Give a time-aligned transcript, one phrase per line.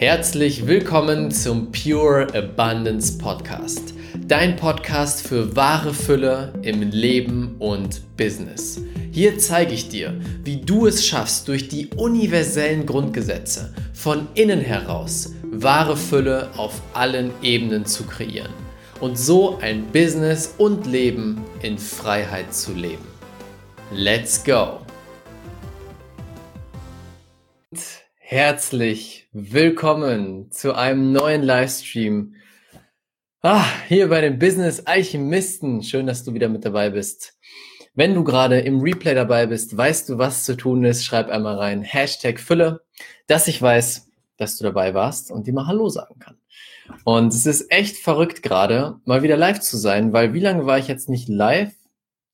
[0.00, 3.92] Herzlich willkommen zum Pure Abundance Podcast.
[4.26, 8.80] Dein Podcast für wahre Fülle im Leben und Business.
[9.12, 15.34] Hier zeige ich dir, wie du es schaffst, durch die universellen Grundgesetze von innen heraus
[15.42, 18.54] wahre Fülle auf allen Ebenen zu kreieren
[19.00, 23.04] und so ein Business und Leben in Freiheit zu leben.
[23.92, 24.80] Let's go!
[28.16, 32.34] Herzlich willkommen zu einem neuen Livestream.
[33.42, 35.84] Ah, hier bei den Business Alchemisten.
[35.84, 37.38] Schön, dass du wieder mit dabei bist.
[37.94, 41.56] Wenn du gerade im Replay dabei bist, weißt du, was zu tun ist, schreib einmal
[41.56, 42.80] rein Hashtag Fülle,
[43.28, 46.38] dass ich weiß, dass du dabei warst und dir mal Hallo sagen kann.
[47.04, 50.78] Und es ist echt verrückt gerade, mal wieder live zu sein, weil wie lange war
[50.78, 51.72] ich jetzt nicht live?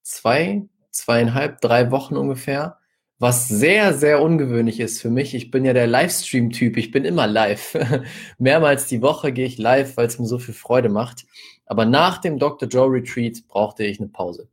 [0.03, 2.79] Zwei, zweieinhalb, drei Wochen ungefähr
[3.19, 5.35] was sehr, sehr ungewöhnlich ist für mich.
[5.35, 6.77] Ich bin ja der Livestream-Typ.
[6.77, 7.77] Ich bin immer live.
[8.39, 11.25] Mehrmals die Woche gehe ich live, weil es mir so viel Freude macht.
[11.65, 12.69] Aber nach dem Dr.
[12.69, 14.49] Joe Retreat brauchte ich eine Pause.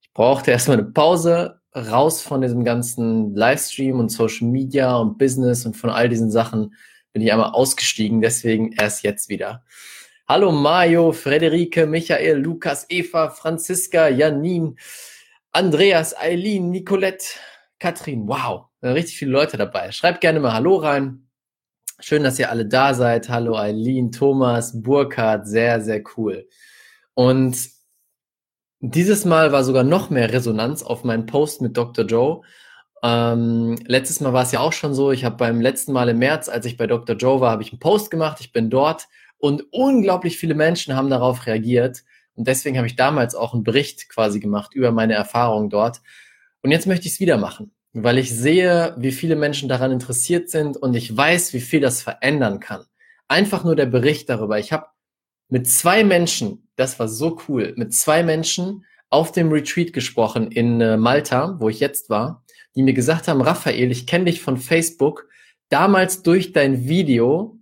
[0.00, 5.66] Ich brauchte erstmal eine Pause, raus von diesem ganzen Livestream und Social Media und Business
[5.66, 6.74] und von all diesen Sachen
[7.12, 8.22] bin ich einmal ausgestiegen.
[8.22, 9.64] Deswegen erst jetzt wieder.
[10.26, 14.74] Hallo Mario, Frederike, Michael, Lukas, Eva, Franziska, Janine,
[15.52, 17.24] Andreas, Eileen, Nicolette,
[17.78, 19.92] Katrin, wow, richtig viele Leute dabei.
[19.92, 21.28] Schreibt gerne mal Hallo rein.
[22.00, 23.28] Schön, dass ihr alle da seid.
[23.28, 26.48] Hallo Eileen, Thomas, Burkhard, sehr, sehr cool.
[27.14, 27.56] Und
[28.80, 32.04] dieses Mal war sogar noch mehr Resonanz auf meinen Post mit Dr.
[32.04, 32.42] Joe.
[33.02, 36.18] Ähm, letztes Mal war es ja auch schon so, ich habe beim letzten Mal im
[36.18, 37.16] März, als ich bei Dr.
[37.16, 39.06] Joe war, habe ich einen Post gemacht, ich bin dort
[39.38, 42.04] und unglaublich viele Menschen haben darauf reagiert.
[42.34, 46.00] Und deswegen habe ich damals auch einen Bericht quasi gemacht über meine Erfahrungen dort.
[46.62, 50.50] Und jetzt möchte ich es wieder machen, weil ich sehe, wie viele Menschen daran interessiert
[50.50, 52.84] sind und ich weiß, wie viel das verändern kann.
[53.28, 54.58] Einfach nur der Bericht darüber.
[54.58, 54.86] Ich habe
[55.48, 60.80] mit zwei Menschen, das war so cool, mit zwei Menschen auf dem Retreat gesprochen in
[60.80, 64.58] äh, Malta, wo ich jetzt war, die mir gesagt haben, Raphael, ich kenne dich von
[64.58, 65.28] Facebook.
[65.70, 67.58] Damals durch dein Video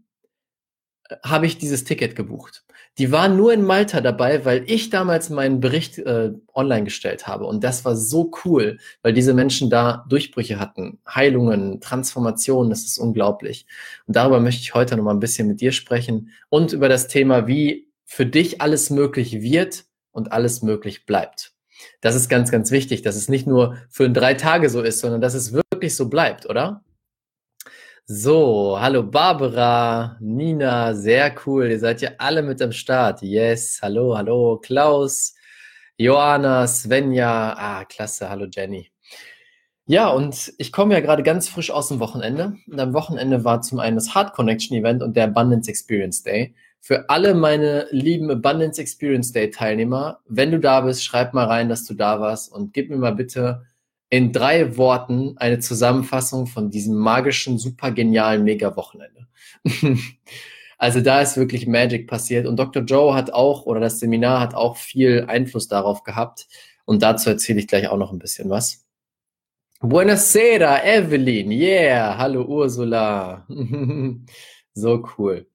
[1.09, 2.66] äh, habe ich dieses Ticket gebucht.
[2.99, 7.45] Die waren nur in Malta dabei, weil ich damals meinen Bericht äh, online gestellt habe.
[7.45, 12.99] Und das war so cool, weil diese Menschen da Durchbrüche hatten, Heilungen, Transformationen, das ist
[12.99, 13.67] unglaublich.
[14.07, 17.07] Und darüber möchte ich heute noch mal ein bisschen mit dir sprechen und über das
[17.07, 21.53] Thema, wie für dich alles möglich wird und alles möglich bleibt.
[22.01, 25.21] Das ist ganz, ganz wichtig, dass es nicht nur für drei Tage so ist, sondern
[25.21, 26.83] dass es wirklich so bleibt, oder?
[28.09, 31.69] So, hallo Barbara, Nina, sehr cool.
[31.73, 33.21] Ihr seid ja alle mit am Start.
[33.21, 35.35] Yes, hallo, hallo Klaus,
[35.97, 37.57] Joanna, Svenja.
[37.59, 38.93] Ah, klasse, hallo Jenny.
[39.87, 42.57] Ja, und ich komme ja gerade ganz frisch aus dem Wochenende.
[42.71, 46.55] Und am Wochenende war zum einen das Hard Connection Event und der Abundance Experience Day.
[46.81, 51.69] Für alle meine lieben Abundance Experience Day Teilnehmer, wenn du da bist, schreib mal rein,
[51.69, 53.67] dass du da warst und gib mir mal bitte
[54.09, 59.27] in drei Worten eine Zusammenfassung von diesem magischen, super genialen Mega-Wochenende.
[60.79, 62.83] also da ist wirklich Magic passiert und Dr.
[62.83, 66.47] Joe hat auch, oder das Seminar hat auch viel Einfluss darauf gehabt
[66.85, 68.87] und dazu erzähle ich gleich auch noch ein bisschen was.
[69.81, 71.51] Buonasera, Evelyn.
[71.51, 72.17] Yeah.
[72.17, 73.47] Hallo, Ursula.
[74.73, 75.47] so cool.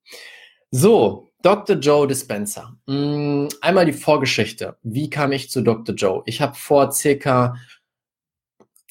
[0.70, 1.78] So, Dr.
[1.78, 2.78] Joe Dispenser.
[2.86, 4.78] Mm, einmal die Vorgeschichte.
[4.84, 5.96] Wie kam ich zu Dr.
[5.96, 6.22] Joe?
[6.28, 7.56] Ich habe vor circa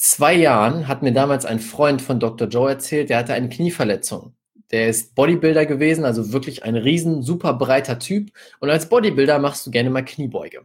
[0.01, 2.49] zwei Jahren hat mir damals ein Freund von Dr.
[2.49, 4.35] Joe erzählt, der hatte eine Knieverletzung.
[4.71, 8.31] Der ist Bodybuilder gewesen, also wirklich ein riesen, super breiter Typ.
[8.61, 10.63] Und als Bodybuilder machst du gerne mal Kniebeuge.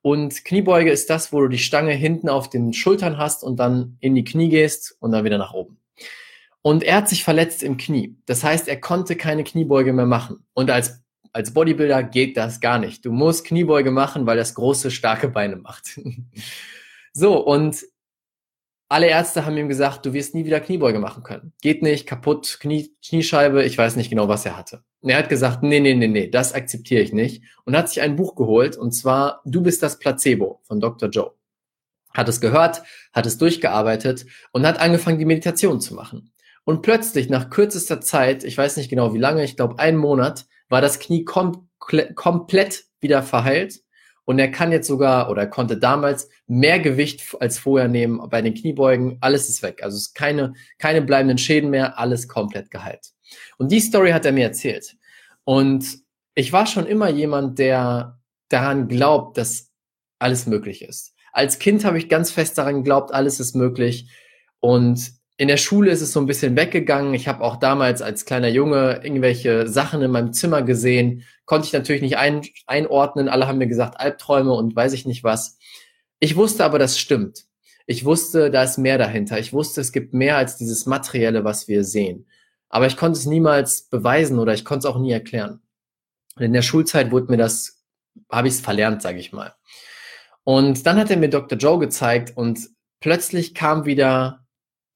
[0.00, 3.98] Und Kniebeuge ist das, wo du die Stange hinten auf den Schultern hast und dann
[4.00, 5.78] in die Knie gehst und dann wieder nach oben.
[6.62, 8.16] Und er hat sich verletzt im Knie.
[8.26, 10.44] Das heißt, er konnte keine Kniebeuge mehr machen.
[10.54, 13.04] Und als, als Bodybuilder geht das gar nicht.
[13.04, 16.00] Du musst Kniebeuge machen, weil das große, starke Beine macht.
[17.12, 17.76] so, und
[18.92, 21.52] alle Ärzte haben ihm gesagt, du wirst nie wieder Kniebeuge machen können.
[21.62, 24.84] Geht nicht, kaputt, Knie, Kniescheibe, ich weiß nicht genau, was er hatte.
[25.00, 27.42] Und er hat gesagt, nee, nee, nee, nee, das akzeptiere ich nicht.
[27.64, 31.08] Und hat sich ein Buch geholt, und zwar Du bist das Placebo von Dr.
[31.08, 31.32] Joe.
[32.14, 36.32] Hat es gehört, hat es durchgearbeitet und hat angefangen, die Meditation zu machen.
[36.64, 40.46] Und plötzlich, nach kürzester Zeit, ich weiß nicht genau wie lange, ich glaube einen Monat,
[40.68, 41.68] war das Knie kom
[42.14, 43.81] komplett wieder verheilt
[44.24, 48.54] und er kann jetzt sogar oder konnte damals mehr Gewicht als vorher nehmen bei den
[48.54, 49.18] Kniebeugen.
[49.20, 49.82] Alles ist weg.
[49.82, 53.12] Also es ist keine, keine bleibenden Schäden mehr, alles komplett geheilt.
[53.58, 54.96] Und die Story hat er mir erzählt.
[55.44, 55.98] Und
[56.34, 59.70] ich war schon immer jemand, der daran glaubt, dass
[60.18, 61.14] alles möglich ist.
[61.32, 64.08] Als Kind habe ich ganz fest daran geglaubt, alles ist möglich.
[64.60, 67.14] Und in der Schule ist es so ein bisschen weggegangen.
[67.14, 71.24] Ich habe auch damals als kleiner Junge irgendwelche Sachen in meinem Zimmer gesehen.
[71.46, 73.28] Konnte ich natürlich nicht ein, einordnen.
[73.28, 75.58] Alle haben mir gesagt, Albträume und weiß ich nicht was.
[76.20, 77.46] Ich wusste aber, das stimmt.
[77.86, 79.36] Ich wusste, da ist mehr dahinter.
[79.40, 82.28] Ich wusste, es gibt mehr als dieses Materielle, was wir sehen.
[82.68, 85.60] Aber ich konnte es niemals beweisen oder ich konnte es auch nie erklären.
[86.36, 87.82] Und in der Schulzeit wurde mir das,
[88.30, 89.56] habe ich es verlernt, sage ich mal.
[90.44, 91.58] Und dann hat er mir Dr.
[91.58, 92.60] Joe gezeigt und
[93.00, 94.41] plötzlich kam wieder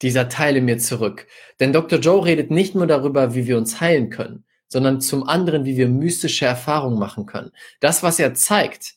[0.03, 1.27] dieser Teil in mir zurück.
[1.61, 1.99] Denn Dr.
[1.99, 5.89] Joe redet nicht nur darüber, wie wir uns heilen können, sondern zum anderen, wie wir
[5.89, 7.53] mystische Erfahrungen machen können.
[7.81, 8.95] Das, was er zeigt,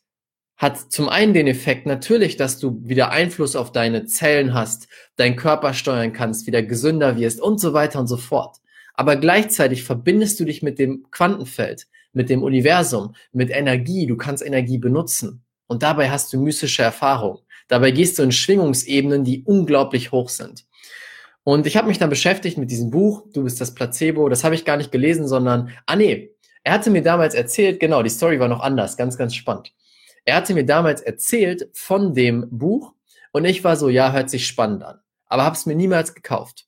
[0.57, 5.37] hat zum einen den Effekt natürlich, dass du wieder Einfluss auf deine Zellen hast, deinen
[5.37, 8.57] Körper steuern kannst, wieder gesünder wirst und so weiter und so fort.
[8.93, 14.05] Aber gleichzeitig verbindest du dich mit dem Quantenfeld, mit dem Universum, mit Energie.
[14.05, 15.45] Du kannst Energie benutzen.
[15.67, 17.39] Und dabei hast du mystische Erfahrungen.
[17.69, 20.65] Dabei gehst du in Schwingungsebenen, die unglaublich hoch sind.
[21.49, 24.29] Und ich habe mich dann beschäftigt mit diesem Buch, Du bist das Placebo.
[24.29, 28.03] Das habe ich gar nicht gelesen, sondern, ah nee, er hatte mir damals erzählt, genau,
[28.03, 29.73] die Story war noch anders, ganz, ganz spannend.
[30.25, 32.93] Er hatte mir damals erzählt von dem Buch
[33.31, 36.67] und ich war so, ja, hört sich spannend an, aber habe es mir niemals gekauft.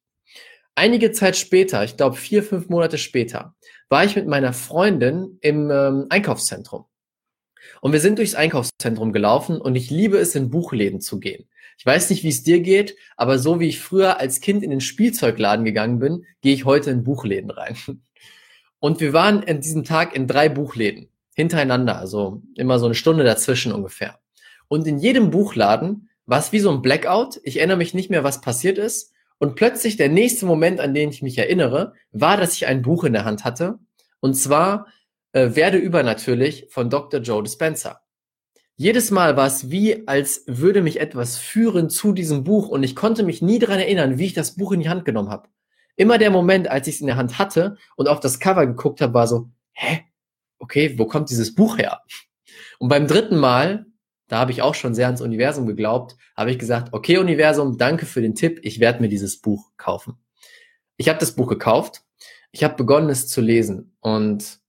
[0.73, 3.53] Einige Zeit später, ich glaube vier, fünf Monate später,
[3.87, 6.85] war ich mit meiner Freundin im ähm, Einkaufszentrum.
[7.81, 11.47] Und wir sind durchs Einkaufszentrum gelaufen und ich liebe es, in Buchläden zu gehen.
[11.81, 14.69] Ich weiß nicht, wie es dir geht, aber so wie ich früher als Kind in
[14.69, 17.75] den Spielzeugladen gegangen bin, gehe ich heute in Buchläden rein.
[18.79, 23.23] Und wir waren an diesem Tag in drei Buchläden hintereinander, also immer so eine Stunde
[23.23, 24.19] dazwischen ungefähr.
[24.67, 27.41] Und in jedem Buchladen war es wie so ein Blackout.
[27.41, 29.11] Ich erinnere mich nicht mehr, was passiert ist.
[29.39, 33.05] Und plötzlich der nächste Moment, an den ich mich erinnere, war, dass ich ein Buch
[33.05, 33.79] in der Hand hatte.
[34.19, 34.85] Und zwar
[35.31, 37.21] äh, Werde übernatürlich von Dr.
[37.21, 38.01] Joe Dispenza.
[38.81, 42.95] Jedes Mal war es wie, als würde mich etwas führen zu diesem Buch und ich
[42.95, 45.49] konnte mich nie daran erinnern, wie ich das Buch in die Hand genommen habe.
[45.97, 48.99] Immer der Moment, als ich es in der Hand hatte und auf das Cover geguckt
[48.99, 49.99] habe, war so, hä?
[50.57, 52.01] Okay, wo kommt dieses Buch her?
[52.79, 53.85] Und beim dritten Mal,
[54.27, 58.07] da habe ich auch schon sehr ans Universum geglaubt, habe ich gesagt, okay Universum, danke
[58.07, 60.15] für den Tipp, ich werde mir dieses Buch kaufen.
[60.97, 62.01] Ich habe das Buch gekauft,
[62.51, 64.59] ich habe begonnen es zu lesen und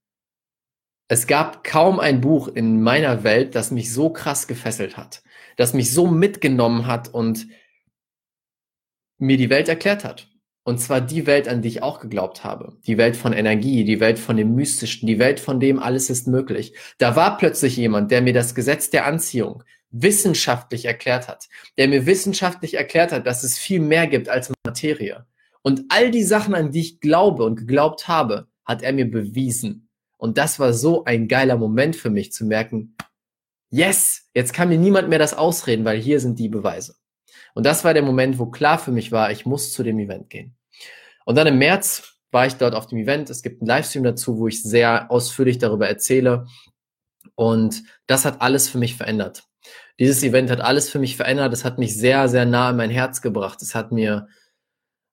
[1.09, 5.23] es gab kaum ein Buch in meiner Welt, das mich so krass gefesselt hat,
[5.57, 7.47] das mich so mitgenommen hat und
[9.19, 10.29] mir die Welt erklärt hat.
[10.65, 12.79] Und zwar die Welt, an die ich auch geglaubt habe.
[12.87, 16.29] Die Welt von Energie, die Welt von dem Mystischen, die Welt, von dem alles ist
[16.29, 16.75] möglich.
[16.99, 22.07] Da war plötzlich jemand, der mir das Gesetz der Anziehung wissenschaftlich erklärt hat, der mir
[22.07, 25.27] wissenschaftlich erklärt hat, dass es viel mehr gibt als Materie.
[25.63, 29.89] Und all die Sachen, an die ich glaube und geglaubt habe, hat er mir bewiesen.
[30.23, 32.95] Und das war so ein geiler Moment für mich zu merken,
[33.71, 36.95] yes, jetzt kann mir niemand mehr das ausreden, weil hier sind die Beweise.
[37.55, 40.31] Und das war der Moment, wo klar für mich war, ich muss zu dem Event
[40.31, 40.55] gehen.
[41.25, 43.31] Und dann im März war ich dort auf dem Event.
[43.31, 46.47] Es gibt einen Livestream dazu, wo ich sehr ausführlich darüber erzähle.
[47.35, 49.43] Und das hat alles für mich verändert.
[49.99, 51.53] Dieses Event hat alles für mich verändert.
[51.53, 53.61] Es hat mich sehr, sehr nah in mein Herz gebracht.
[53.61, 54.29] Es hat mir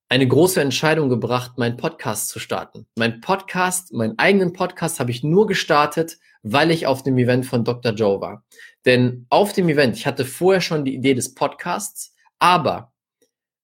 [0.10, 2.88] eine große Entscheidung gebracht, meinen Podcast zu starten.
[2.96, 7.64] Mein Podcast, meinen eigenen Podcast habe ich nur gestartet, weil ich auf dem Event von
[7.64, 7.94] Dr.
[7.94, 8.44] Joe war.
[8.86, 12.92] Denn auf dem Event, ich hatte vorher schon die Idee des Podcasts, aber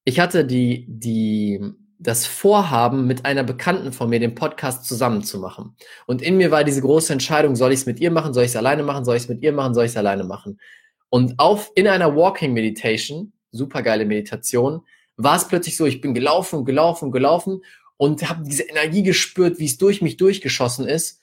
[0.03, 1.59] ich hatte die, die,
[1.97, 5.75] das Vorhaben, mit einer Bekannten von mir den Podcast zusammen zu machen.
[6.05, 8.51] Und in mir war diese große Entscheidung, soll ich es mit ihr machen, soll ich
[8.51, 10.59] es alleine machen, soll ich es mit ihr machen, soll ich es alleine machen.
[11.09, 14.81] Und auf, in einer Walking Meditation, supergeile Meditation,
[15.17, 17.61] war es plötzlich so, ich bin gelaufen, gelaufen, gelaufen
[17.97, 21.21] und habe diese Energie gespürt, wie es durch mich durchgeschossen ist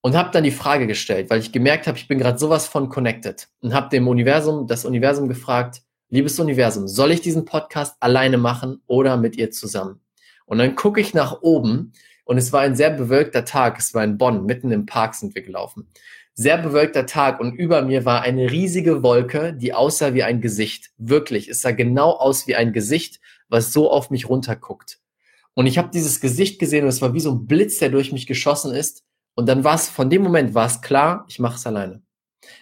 [0.00, 2.88] und habe dann die Frage gestellt, weil ich gemerkt habe, ich bin gerade sowas von
[2.88, 8.38] connected und habe dem Universum, das Universum gefragt, liebes Universum, soll ich diesen Podcast alleine
[8.38, 10.00] machen oder mit ihr zusammen?
[10.44, 11.92] Und dann gucke ich nach oben
[12.24, 15.34] und es war ein sehr bewölkter Tag, es war in Bonn, mitten im Park sind
[15.34, 15.88] wir gelaufen
[16.38, 20.90] sehr bewölkter Tag und über mir war eine riesige Wolke, die aussah wie ein Gesicht.
[20.98, 25.00] Wirklich, es sah genau aus wie ein Gesicht, was so auf mich runterguckt.
[25.54, 28.12] Und ich habe dieses Gesicht gesehen und es war wie so ein Blitz, der durch
[28.12, 29.02] mich geschossen ist.
[29.34, 32.02] Und dann war es, von dem Moment war es klar, ich mache es alleine.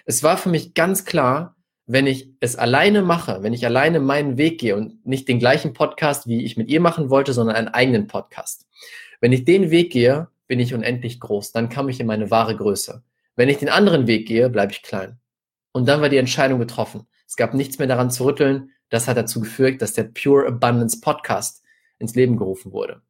[0.05, 4.39] Es war für mich ganz klar, wenn ich es alleine mache, wenn ich alleine meinen
[4.39, 7.69] Weg gehe und nicht den gleichen Podcast, wie ich mit ihr machen wollte, sondern einen
[7.69, 8.67] eigenen Podcast.
[9.21, 11.51] Wenn ich den Weg gehe, bin ich unendlich groß.
[11.51, 13.03] Dann kam ich in meine wahre Größe.
[13.37, 15.19] Wenn ich den anderen Weg gehe, bleibe ich klein.
[15.73, 17.07] Und dann war die Entscheidung getroffen.
[17.27, 18.71] Es gab nichts mehr daran zu rütteln.
[18.91, 21.65] Das hat dazu geführt, dass der Pure Abundance Podcast
[21.99, 23.03] ins Leben gerufen wurde.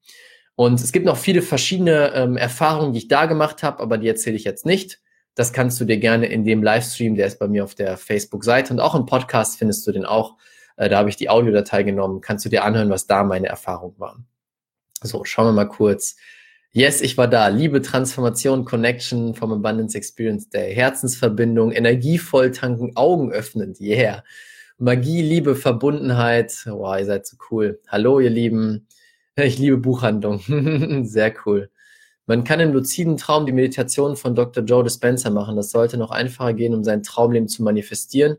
[0.57, 4.09] Und es gibt noch viele verschiedene ähm, Erfahrungen, die ich da gemacht habe, aber die
[4.09, 5.01] erzähle ich jetzt nicht.
[5.35, 8.73] Das kannst du dir gerne in dem Livestream, der ist bei mir auf der Facebook-Seite
[8.73, 10.37] und auch im Podcast findest du den auch.
[10.77, 12.21] Äh, da habe ich die Audiodatei genommen.
[12.21, 14.27] Kannst du dir anhören, was da meine Erfahrungen waren.
[15.03, 16.17] So, schauen wir mal kurz.
[16.77, 17.47] Yes, ich war da.
[17.47, 20.75] Liebe, Transformation, Connection vom Abundance Experience Day.
[20.75, 23.81] Herzensverbindung, energievoll tanken, Augen öffnend.
[23.81, 24.25] Yeah.
[24.79, 26.65] Magie, Liebe, Verbundenheit.
[26.67, 27.81] Wow, ihr seid so cool.
[27.87, 28.89] Hallo, ihr Lieben.
[29.37, 30.41] Ich liebe Buchhandlung.
[31.05, 31.71] Sehr cool.
[32.27, 34.65] Man kann im luziden Traum die Meditation von Dr.
[34.65, 35.55] Joe Dispenza machen.
[35.55, 38.39] Das sollte noch einfacher gehen, um sein Traumleben zu manifestieren.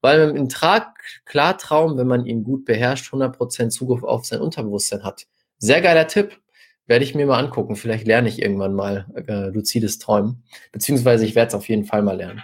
[0.00, 0.92] Weil man im Tra
[1.24, 5.28] Klartraum, wenn man ihn gut beherrscht, 100% Zugriff auf sein Unterbewusstsein hat.
[5.58, 6.40] Sehr geiler Tipp.
[6.90, 7.76] Werde ich mir mal angucken.
[7.76, 10.42] Vielleicht lerne ich irgendwann mal äh, luzides Träumen.
[10.72, 12.42] Beziehungsweise ich werde es auf jeden Fall mal lernen.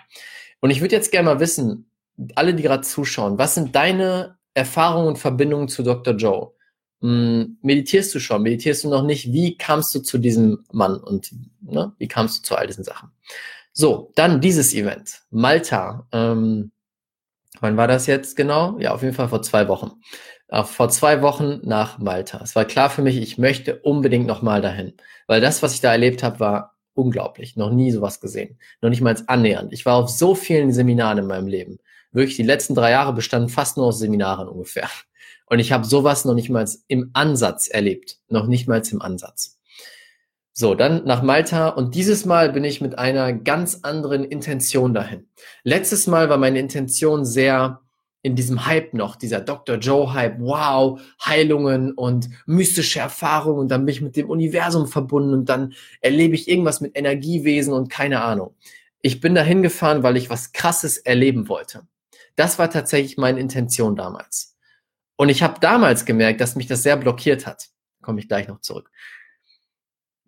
[0.60, 1.90] Und ich würde jetzt gerne mal wissen,
[2.36, 6.14] alle, die gerade zuschauen, was sind deine Erfahrungen und Verbindungen zu Dr.
[6.14, 6.52] Joe?
[7.00, 8.42] Hm, meditierst du schon?
[8.42, 9.32] Meditierst du noch nicht?
[9.32, 13.10] Wie kamst du zu diesem Mann und ne, wie kamst du zu all diesen Sachen?
[13.72, 15.22] So, dann dieses Event.
[15.30, 16.06] Malta.
[16.12, 16.70] Ähm,
[17.58, 18.78] wann war das jetzt genau?
[18.78, 19.90] Ja, auf jeden Fall vor zwei Wochen.
[20.48, 22.40] Äh, vor zwei Wochen nach Malta.
[22.42, 24.94] Es war klar für mich, ich möchte unbedingt nochmal dahin.
[25.26, 27.56] Weil das, was ich da erlebt habe, war unglaublich.
[27.56, 28.58] Noch nie sowas gesehen.
[28.80, 29.72] Noch nicht mal annähernd.
[29.72, 31.78] Ich war auf so vielen Seminaren in meinem Leben.
[32.12, 34.88] Wirklich, die letzten drei Jahre bestanden fast nur aus Seminaren ungefähr.
[35.46, 38.18] Und ich habe sowas noch nicht mal im Ansatz erlebt.
[38.28, 39.58] Noch nicht mal im Ansatz.
[40.52, 45.28] So, dann nach Malta und dieses Mal bin ich mit einer ganz anderen Intention dahin.
[45.64, 47.82] Letztes Mal war meine Intention sehr
[48.26, 49.76] in diesem Hype noch, dieser Dr.
[49.76, 55.32] Joe Hype, wow, Heilungen und mystische Erfahrungen und dann bin ich mit dem Universum verbunden
[55.32, 58.56] und dann erlebe ich irgendwas mit Energiewesen und keine Ahnung.
[59.00, 61.86] Ich bin dahin gefahren, weil ich was krasses erleben wollte.
[62.34, 64.56] Das war tatsächlich meine Intention damals.
[65.14, 67.68] Und ich habe damals gemerkt, dass mich das sehr blockiert hat.
[68.02, 68.90] Komme ich gleich noch zurück.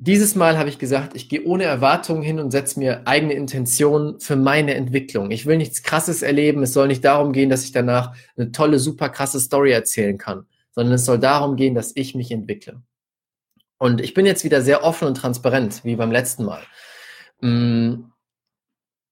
[0.00, 4.20] Dieses Mal habe ich gesagt, ich gehe ohne Erwartungen hin und setze mir eigene Intentionen
[4.20, 5.32] für meine Entwicklung.
[5.32, 6.62] Ich will nichts Krasses erleben.
[6.62, 10.46] Es soll nicht darum gehen, dass ich danach eine tolle, super krasse Story erzählen kann,
[10.70, 12.80] sondern es soll darum gehen, dass ich mich entwickle.
[13.78, 16.62] Und ich bin jetzt wieder sehr offen und transparent, wie beim letzten Mal.
[17.40, 18.10] Mm.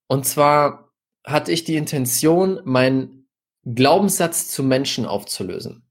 [0.08, 0.92] Und zwar
[1.24, 3.26] hatte ich die Intention, mein
[3.64, 5.82] Glaubenssatz zu Menschen aufzulösen.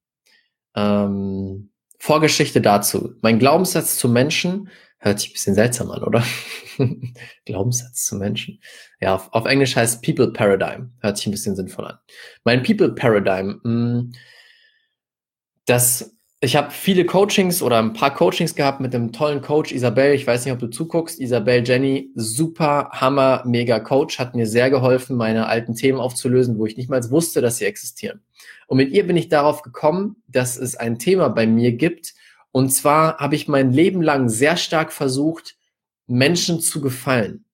[0.74, 3.14] Ähm, Vorgeschichte dazu.
[3.22, 6.24] Mein Glaubenssatz zu Menschen hört sich ein bisschen seltsam an, oder?
[7.46, 8.60] Glaubenssatz zu Menschen.
[9.00, 10.94] Ja, auf, auf, Englisch heißt People Paradigm.
[11.00, 12.00] Hört sich ein bisschen sinnvoll an.
[12.44, 14.14] Mein People Paradigm, mh, mm,
[15.66, 20.14] das ich habe viele Coachings oder ein paar Coachings gehabt mit einem tollen Coach, Isabel.
[20.14, 21.20] Ich weiß nicht, ob du zuguckst.
[21.20, 26.66] Isabel Jenny, super, hammer, mega Coach, hat mir sehr geholfen, meine alten Themen aufzulösen, wo
[26.66, 28.22] ich nicht mal wusste, dass sie existieren.
[28.68, 32.14] Und mit ihr bin ich darauf gekommen, dass es ein Thema bei mir gibt.
[32.52, 35.56] Und zwar habe ich mein Leben lang sehr stark versucht,
[36.08, 37.46] Menschen zu gefallen.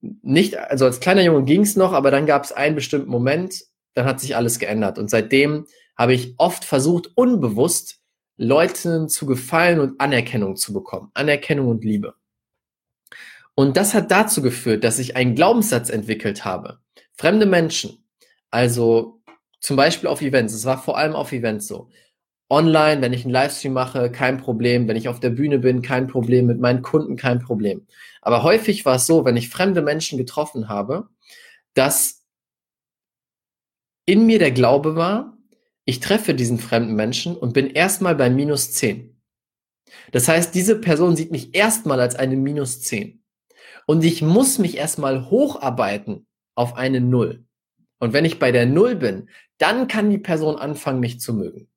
[0.00, 3.64] Nicht, also als kleiner Junge ging es noch, aber dann gab es einen bestimmten Moment,
[3.94, 4.98] dann hat sich alles geändert.
[4.98, 8.00] Und seitdem habe ich oft versucht, unbewusst
[8.36, 11.10] Leuten zu gefallen und Anerkennung zu bekommen.
[11.14, 12.14] Anerkennung und Liebe.
[13.54, 16.78] Und das hat dazu geführt, dass ich einen Glaubenssatz entwickelt habe.
[17.14, 18.04] Fremde Menschen,
[18.50, 19.15] also
[19.60, 21.90] zum Beispiel auf Events, es war vor allem auf Events so.
[22.48, 24.86] Online, wenn ich einen Livestream mache, kein Problem.
[24.86, 26.46] Wenn ich auf der Bühne bin, kein Problem.
[26.46, 27.86] Mit meinen Kunden, kein Problem.
[28.22, 31.08] Aber häufig war es so, wenn ich fremde Menschen getroffen habe,
[31.74, 32.24] dass
[34.06, 35.36] in mir der Glaube war,
[35.84, 39.20] ich treffe diesen fremden Menschen und bin erstmal bei minus 10.
[40.12, 43.22] Das heißt, diese Person sieht mich erstmal als eine minus 10.
[43.86, 47.44] Und ich muss mich erstmal hocharbeiten auf eine Null.
[47.98, 51.68] Und wenn ich bei der Null bin, dann kann die Person anfangen, mich zu mögen.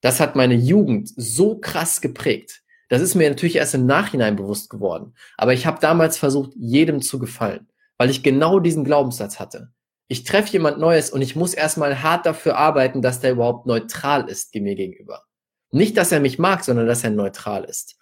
[0.00, 2.62] Das hat meine Jugend so krass geprägt.
[2.88, 5.14] Das ist mir natürlich erst im Nachhinein bewusst geworden.
[5.36, 9.72] Aber ich habe damals versucht, jedem zu gefallen, weil ich genau diesen Glaubenssatz hatte
[10.08, 14.28] ich treffe jemand Neues und ich muss erstmal hart dafür arbeiten, dass der überhaupt neutral
[14.28, 15.24] ist mir gegenüber.
[15.70, 17.96] Nicht, dass er mich mag, sondern dass er neutral ist.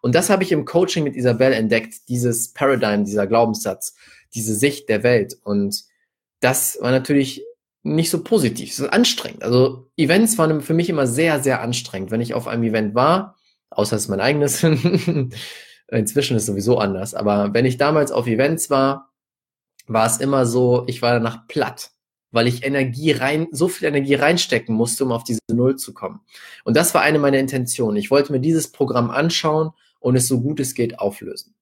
[0.00, 3.94] Und das habe ich im Coaching mit Isabel entdeckt, dieses Paradigm, dieser Glaubenssatz,
[4.34, 5.36] diese Sicht der Welt.
[5.44, 5.84] Und
[6.40, 7.44] das war natürlich
[7.82, 9.42] nicht so positiv, es ist anstrengend.
[9.42, 12.10] Also Events waren für mich immer sehr, sehr anstrengend.
[12.10, 13.36] Wenn ich auf einem Event war,
[13.70, 14.62] außer es ist mein eigenes,
[15.88, 19.10] inzwischen ist es sowieso anders, aber wenn ich damals auf Events war,
[19.86, 21.90] war es immer so, ich war danach platt,
[22.30, 26.20] weil ich Energie rein, so viel Energie reinstecken musste, um auf diese Null zu kommen.
[26.64, 27.96] Und das war eine meiner Intentionen.
[27.96, 31.54] Ich wollte mir dieses Programm anschauen und es so gut es geht auflösen.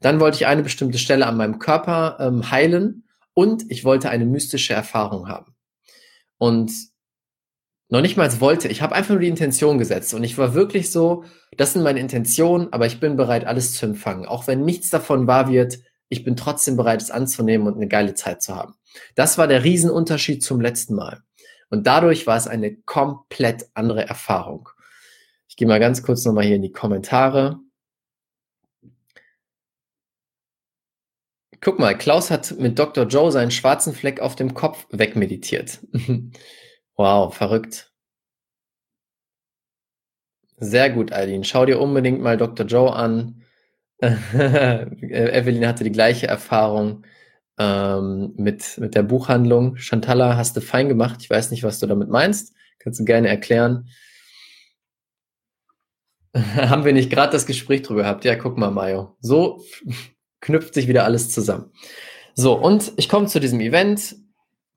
[0.00, 3.04] Dann wollte ich eine bestimmte Stelle an meinem Körper ähm, heilen
[3.34, 5.53] und ich wollte eine mystische Erfahrung haben.
[6.38, 6.72] Und
[7.88, 10.90] noch nicht mal wollte, ich habe einfach nur die Intention gesetzt und ich war wirklich
[10.90, 11.24] so,
[11.56, 14.26] das sind meine Intentionen, aber ich bin bereit, alles zu empfangen.
[14.26, 18.14] Auch wenn nichts davon wahr wird, ich bin trotzdem bereit, es anzunehmen und eine geile
[18.14, 18.74] Zeit zu haben.
[19.14, 21.22] Das war der Riesenunterschied zum letzten Mal.
[21.70, 24.68] Und dadurch war es eine komplett andere Erfahrung.
[25.48, 27.60] Ich gehe mal ganz kurz nochmal hier in die Kommentare.
[31.64, 33.06] Guck mal, Klaus hat mit Dr.
[33.06, 35.80] Joe seinen schwarzen Fleck auf dem Kopf wegmeditiert.
[36.96, 37.90] wow, verrückt.
[40.58, 41.42] Sehr gut, Eileen.
[41.42, 42.66] Schau dir unbedingt mal Dr.
[42.66, 43.42] Joe an.
[44.00, 47.06] Evelyn hatte die gleiche Erfahrung
[47.58, 49.76] ähm, mit, mit der Buchhandlung.
[49.78, 51.20] Chantala hast du fein gemacht.
[51.22, 52.54] Ich weiß nicht, was du damit meinst.
[52.78, 53.88] Kannst du gerne erklären.
[56.36, 58.26] Haben wir nicht gerade das Gespräch drüber gehabt?
[58.26, 59.16] Ja, guck mal, Mayo.
[59.20, 59.64] So
[60.44, 61.72] knüpft sich wieder alles zusammen.
[62.34, 64.16] So, und ich komme zu diesem Event,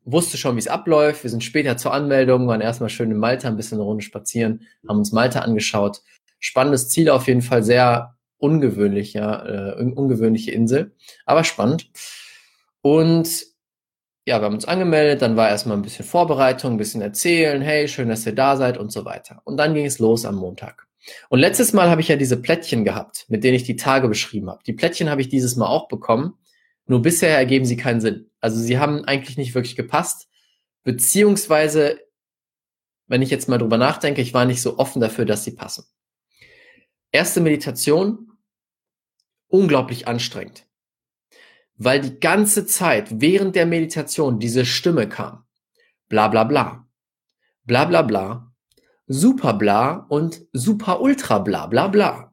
[0.05, 1.23] wusste schon, wie es abläuft.
[1.23, 4.61] Wir sind später zur Anmeldung, waren erstmal schön in Malta, ein bisschen eine Runde spazieren,
[4.87, 6.01] haben uns Malta angeschaut.
[6.39, 10.95] Spannendes Ziel auf jeden Fall, sehr ungewöhnlich, ja, äh, ungewöhnliche Insel,
[11.25, 11.89] aber spannend.
[12.81, 13.45] Und
[14.25, 17.87] ja, wir haben uns angemeldet, dann war erstmal ein bisschen Vorbereitung, ein bisschen erzählen, hey,
[17.87, 19.41] schön, dass ihr da seid und so weiter.
[19.45, 20.86] Und dann ging es los am Montag.
[21.29, 24.49] Und letztes Mal habe ich ja diese Plättchen gehabt, mit denen ich die Tage beschrieben
[24.49, 24.63] habe.
[24.65, 26.37] Die Plättchen habe ich dieses Mal auch bekommen,
[26.85, 28.29] nur bisher ergeben sie keinen Sinn.
[28.39, 30.27] Also sie haben eigentlich nicht wirklich gepasst,
[30.83, 31.99] beziehungsweise,
[33.07, 35.85] wenn ich jetzt mal drüber nachdenke, ich war nicht so offen dafür, dass sie passen.
[37.11, 38.31] Erste Meditation,
[39.47, 40.65] unglaublich anstrengend,
[41.75, 45.45] weil die ganze Zeit während der Meditation diese Stimme kam.
[46.09, 46.87] Bla bla bla.
[47.63, 48.46] Bla bla bla
[49.07, 52.31] super bla und super ultra bla bla bla.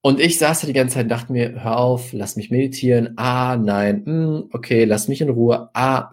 [0.00, 3.14] Und ich saß da die ganze Zeit und dachte mir, hör auf, lass mich meditieren.
[3.16, 5.68] Ah, nein, mm, okay, lass mich in Ruhe.
[5.74, 6.12] Ah.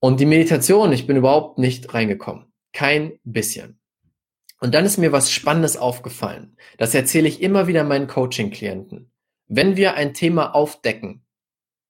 [0.00, 2.44] Und die Meditation, ich bin überhaupt nicht reingekommen.
[2.72, 3.80] Kein bisschen.
[4.60, 6.56] Und dann ist mir was Spannendes aufgefallen.
[6.76, 9.10] Das erzähle ich immer wieder meinen Coaching-Klienten.
[9.46, 11.24] Wenn wir ein Thema aufdecken,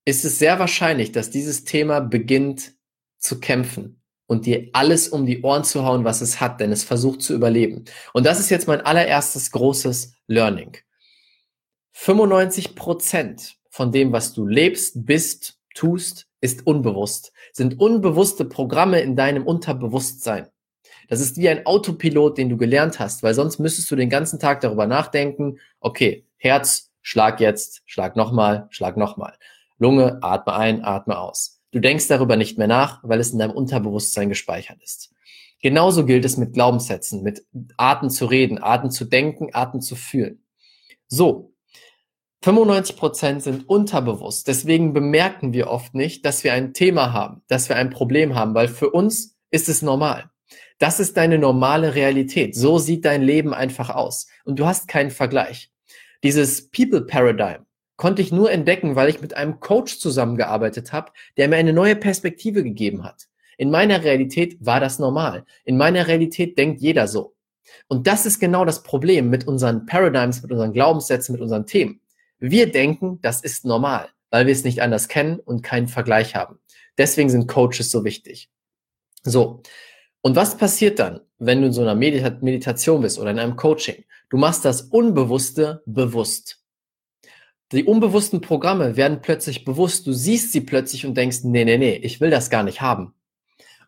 [0.05, 2.75] ist es sehr wahrscheinlich, dass dieses Thema beginnt
[3.19, 3.98] zu kämpfen
[4.29, 7.35] und dir alles um die Ohren zu hauen, was es hat, denn es versucht zu
[7.35, 7.87] überleben.
[8.13, 10.77] Und das ist jetzt mein allererstes großes Learning.
[11.93, 19.17] 95 Prozent von dem, was du lebst, bist, tust, ist unbewusst, sind unbewusste Programme in
[19.17, 20.49] deinem Unterbewusstsein.
[21.09, 24.39] Das ist wie ein Autopilot, den du gelernt hast, weil sonst müsstest du den ganzen
[24.39, 29.35] Tag darüber nachdenken, okay, Herz, schlag jetzt, schlag nochmal, schlag nochmal.
[29.79, 31.58] Lunge, atme ein, atme aus.
[31.71, 35.13] Du denkst darüber nicht mehr nach, weil es in deinem Unterbewusstsein gespeichert ist.
[35.61, 37.45] Genauso gilt es mit Glaubenssätzen, mit
[37.77, 40.45] Arten zu reden, Arten zu denken, Arten zu fühlen.
[41.09, 41.53] So.
[42.43, 44.47] 95 Prozent sind unterbewusst.
[44.47, 48.55] Deswegen bemerken wir oft nicht, dass wir ein Thema haben, dass wir ein Problem haben,
[48.55, 50.31] weil für uns ist es normal.
[50.79, 52.55] Das ist deine normale Realität.
[52.55, 54.29] So sieht dein Leben einfach aus.
[54.45, 55.73] Und du hast keinen Vergleich.
[56.23, 57.67] Dieses People Paradigm,
[57.99, 61.97] konnte ich nur entdecken, weil ich mit einem Coach zusammengearbeitet habe, der mir eine neue
[61.97, 63.29] Perspektive gegeben hat.
[63.59, 65.45] In meiner Realität war das normal.
[65.65, 67.35] In meiner Realität denkt jeder so.
[67.89, 72.01] Und das ist genau das Problem mit unseren Paradigms, mit unseren Glaubenssätzen, mit unseren Themen.
[72.39, 76.61] Wir denken, das ist normal, weil wir es nicht anders kennen und keinen Vergleich haben.
[76.97, 78.49] Deswegen sind Coaches so wichtig.
[79.25, 79.61] So.
[80.21, 84.05] Und was passiert dann, wenn du in so einer Meditation bist oder in einem Coaching?
[84.31, 86.58] Du machst das Unbewusste bewusst.
[87.73, 90.07] Die unbewussten Programme werden plötzlich bewusst.
[90.07, 93.15] Du siehst sie plötzlich und denkst, nee, nee, nee, ich will das gar nicht haben.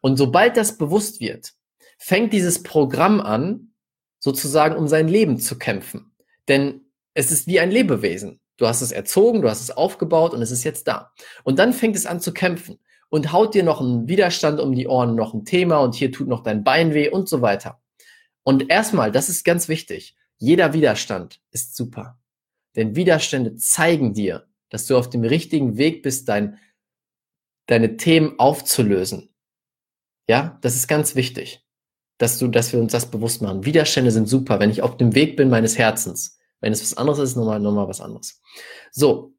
[0.02, 1.54] Und sobald das bewusst wird,
[1.98, 3.72] fängt dieses Programm an,
[4.18, 6.12] sozusagen um sein Leben zu kämpfen.
[6.48, 6.82] Denn
[7.14, 8.40] es ist wie ein Lebewesen.
[8.58, 11.12] Du hast es erzogen, du hast es aufgebaut und es ist jetzt da.
[11.44, 14.86] Und dann fängt es an zu kämpfen und haut dir noch einen Widerstand um die
[14.86, 17.80] Ohren, noch ein Thema und hier tut noch dein Bein weh und so weiter.
[18.42, 22.19] Und erstmal, das ist ganz wichtig, jeder Widerstand ist super.
[22.76, 26.58] Denn Widerstände zeigen dir, dass du auf dem richtigen Weg bist, dein,
[27.66, 29.34] deine Themen aufzulösen.
[30.28, 31.64] Ja, das ist ganz wichtig,
[32.18, 33.64] dass du, dass wir uns das bewusst machen.
[33.64, 36.38] Widerstände sind super, wenn ich auf dem Weg bin meines Herzens.
[36.60, 38.40] Wenn es was anderes ist, nochmal, nochmal was anderes.
[38.92, 39.34] So.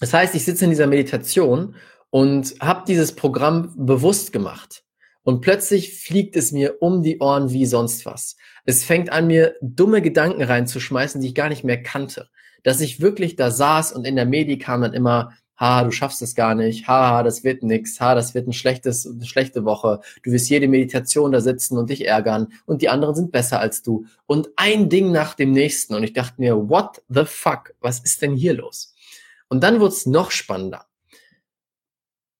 [0.00, 1.76] Das heißt, ich sitze in dieser Meditation
[2.10, 4.84] und habe dieses Programm bewusst gemacht.
[5.22, 8.36] Und plötzlich fliegt es mir um die Ohren wie sonst was.
[8.64, 12.28] Es fängt an, mir dumme Gedanken reinzuschmeißen, die ich gar nicht mehr kannte
[12.62, 16.22] dass ich wirklich da saß und in der Medi kam dann immer, ha, du schaffst
[16.22, 20.00] es gar nicht, ha, das wird nix, ha, das wird ein schlechtes, eine schlechte Woche,
[20.22, 23.82] du wirst jede Meditation da sitzen und dich ärgern und die anderen sind besser als
[23.82, 28.00] du und ein Ding nach dem nächsten und ich dachte mir, what the fuck, was
[28.00, 28.94] ist denn hier los?
[29.48, 30.86] Und dann wurde es noch spannender.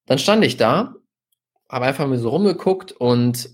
[0.07, 0.97] Dann stand ich da,
[1.69, 3.51] habe einfach mal so rumgeguckt und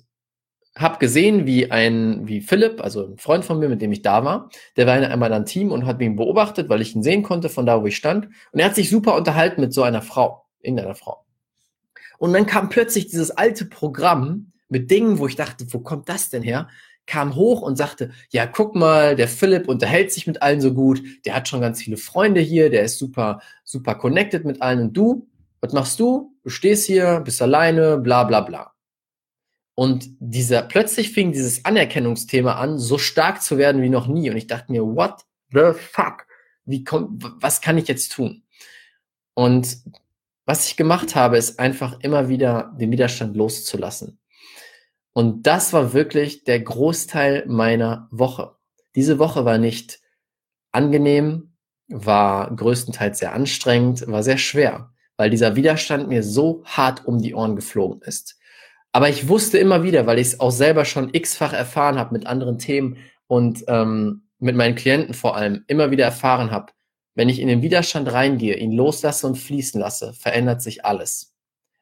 [0.81, 4.25] habe gesehen, wie ein, wie Philipp, also ein Freund von mir, mit dem ich da
[4.25, 7.49] war, der war in einem Team und hat mich beobachtet, weil ich ihn sehen konnte
[7.49, 8.27] von da, wo ich stand.
[8.53, 11.25] Und er hat sich super unterhalten mit so einer Frau, irgendeiner Frau.
[12.19, 16.31] Und dann kam plötzlich dieses alte Programm mit Dingen, wo ich dachte, wo kommt das
[16.31, 16.69] denn her?
[17.09, 21.03] kam hoch und sagte, ja, guck mal, der Philipp unterhält sich mit allen so gut,
[21.25, 24.93] der hat schon ganz viele Freunde hier, der ist super, super connected mit allen und
[24.97, 25.27] du,
[25.61, 26.35] was machst du?
[26.45, 28.73] Du stehst hier, bist alleine, bla bla bla.
[29.79, 34.29] Und dieser, plötzlich fing dieses Anerkennungsthema an, so stark zu werden wie noch nie.
[34.29, 35.21] Und ich dachte mir, what
[35.53, 36.27] the fuck?
[36.65, 38.43] Wie kommt, was kann ich jetzt tun?
[39.35, 39.77] Und
[40.47, 44.19] was ich gemacht habe, ist einfach immer wieder den Widerstand loszulassen.
[45.13, 48.57] Und das war wirklich der Großteil meiner Woche.
[48.97, 50.01] Diese Woche war nicht
[50.73, 51.53] angenehm,
[51.87, 57.35] war größtenteils sehr anstrengend, war sehr schwer, weil dieser Widerstand mir so hart um die
[57.35, 58.38] Ohren geflogen ist.
[58.93, 62.27] Aber ich wusste immer wieder, weil ich es auch selber schon x-fach erfahren habe mit
[62.27, 62.97] anderen Themen
[63.27, 66.73] und ähm, mit meinen Klienten vor allem, immer wieder erfahren habe,
[67.15, 71.35] wenn ich in den Widerstand reingehe, ihn loslasse und fließen lasse, verändert sich alles.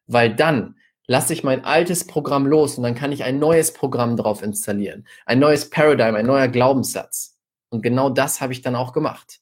[0.07, 4.16] Weil dann lasse ich mein altes Programm los und dann kann ich ein neues Programm
[4.16, 5.07] drauf installieren.
[5.25, 7.37] Ein neues Paradigm, ein neuer Glaubenssatz.
[7.69, 9.40] Und genau das habe ich dann auch gemacht.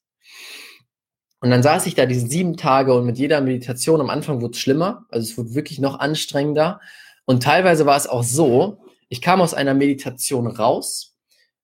[1.41, 4.53] Und dann saß ich da diese sieben Tage und mit jeder Meditation am Anfang wurde
[4.53, 5.05] es schlimmer.
[5.11, 6.81] Also es wurde wirklich noch anstrengender.
[7.27, 11.17] Und teilweise war es auch so, ich kam aus einer Meditation raus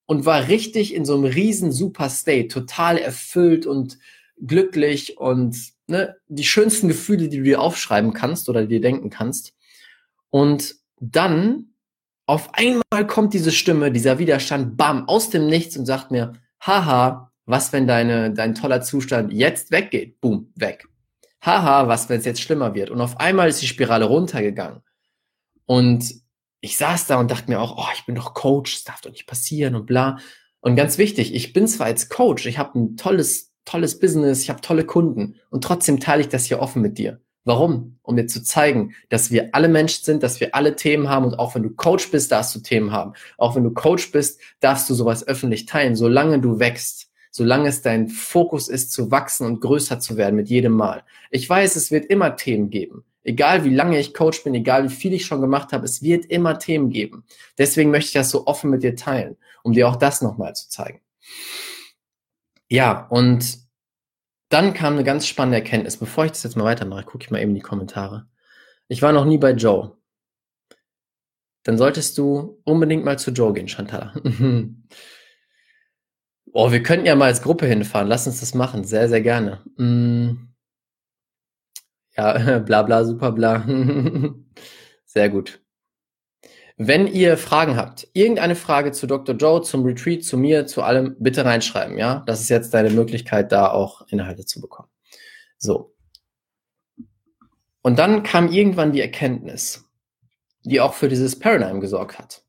[0.07, 3.99] und war richtig in so einem riesen super State, total erfüllt und
[4.39, 9.55] glücklich und ne, die schönsten Gefühle, die du dir aufschreiben kannst oder dir denken kannst.
[10.31, 11.75] Und dann
[12.27, 17.33] auf einmal kommt diese Stimme, dieser Widerstand, bam, aus dem Nichts und sagt mir, haha,
[17.45, 20.21] was, wenn deine, dein toller Zustand jetzt weggeht?
[20.21, 20.87] Boom, weg.
[21.43, 22.91] Haha, was, wenn es jetzt schlimmer wird?
[22.91, 24.83] Und auf einmal ist die Spirale runtergegangen.
[25.71, 26.17] Und
[26.61, 29.13] ich saß da und dachte mir auch, oh, ich bin doch Coach, das darf doch
[29.13, 30.19] nicht passieren und bla.
[30.59, 34.51] Und ganz wichtig, ich bin zwar als Coach, ich habe ein tolles, tolles Business, ich
[34.51, 37.21] habe tolle Kunden und trotzdem teile ich das hier offen mit dir.
[37.45, 38.01] Warum?
[38.03, 41.39] Um dir zu zeigen, dass wir alle Menschen sind, dass wir alle Themen haben und
[41.39, 43.13] auch wenn du Coach bist, darfst du Themen haben.
[43.39, 47.81] Auch wenn du Coach bist, darfst du sowas öffentlich teilen, solange du wächst, solange es
[47.81, 51.05] dein Fokus ist, zu wachsen und größer zu werden mit jedem Mal.
[51.31, 53.05] Ich weiß, es wird immer Themen geben.
[53.23, 56.25] Egal wie lange ich Coach bin, egal wie viel ich schon gemacht habe, es wird
[56.27, 57.25] immer Themen geben.
[57.59, 60.69] Deswegen möchte ich das so offen mit dir teilen, um dir auch das nochmal zu
[60.71, 61.01] zeigen.
[62.69, 63.59] Ja, und
[64.49, 65.97] dann kam eine ganz spannende Erkenntnis.
[65.97, 68.27] Bevor ich das jetzt mal weitermache, gucke ich mal eben in die Kommentare.
[68.89, 69.97] Ich war noch nie bei Joe.
[71.63, 74.15] Dann solltest du unbedingt mal zu Joe gehen, Chantal.
[76.53, 78.09] oh, wir könnten ja mal als Gruppe hinfahren.
[78.09, 78.85] Lass uns das machen.
[78.85, 79.63] Sehr, sehr gerne.
[79.77, 80.50] Mm.
[82.21, 83.65] Ja, bla bla, super bla.
[85.07, 85.63] sehr gut.
[86.77, 89.35] Wenn ihr Fragen habt, irgendeine Frage zu Dr.
[89.37, 92.23] Joe, zum Retreat, zu mir, zu allem, bitte reinschreiben, ja?
[92.27, 94.89] Das ist jetzt deine Möglichkeit, da auch Inhalte zu bekommen.
[95.57, 95.95] So.
[97.83, 99.85] Und dann kam irgendwann die Erkenntnis,
[100.65, 102.43] die auch für dieses Paradigm gesorgt hat.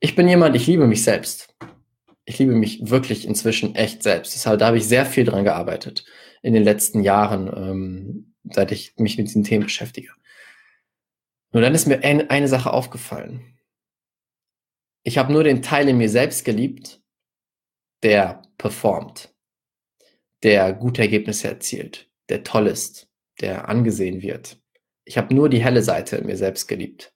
[0.00, 1.54] Ich bin jemand, ich liebe mich selbst.
[2.26, 4.34] Ich liebe mich wirklich inzwischen echt selbst.
[4.34, 6.04] Deshalb da habe ich sehr viel dran gearbeitet
[6.42, 10.10] in den letzten Jahren, ähm, seit ich mich mit diesen Themen beschäftige.
[11.52, 13.58] Nur dann ist mir ein, eine Sache aufgefallen.
[15.04, 17.02] Ich habe nur den Teil in mir selbst geliebt,
[18.02, 19.34] der performt,
[20.42, 23.08] der gute Ergebnisse erzielt, der toll ist,
[23.40, 24.60] der angesehen wird.
[25.04, 27.12] Ich habe nur die helle Seite in mir selbst geliebt.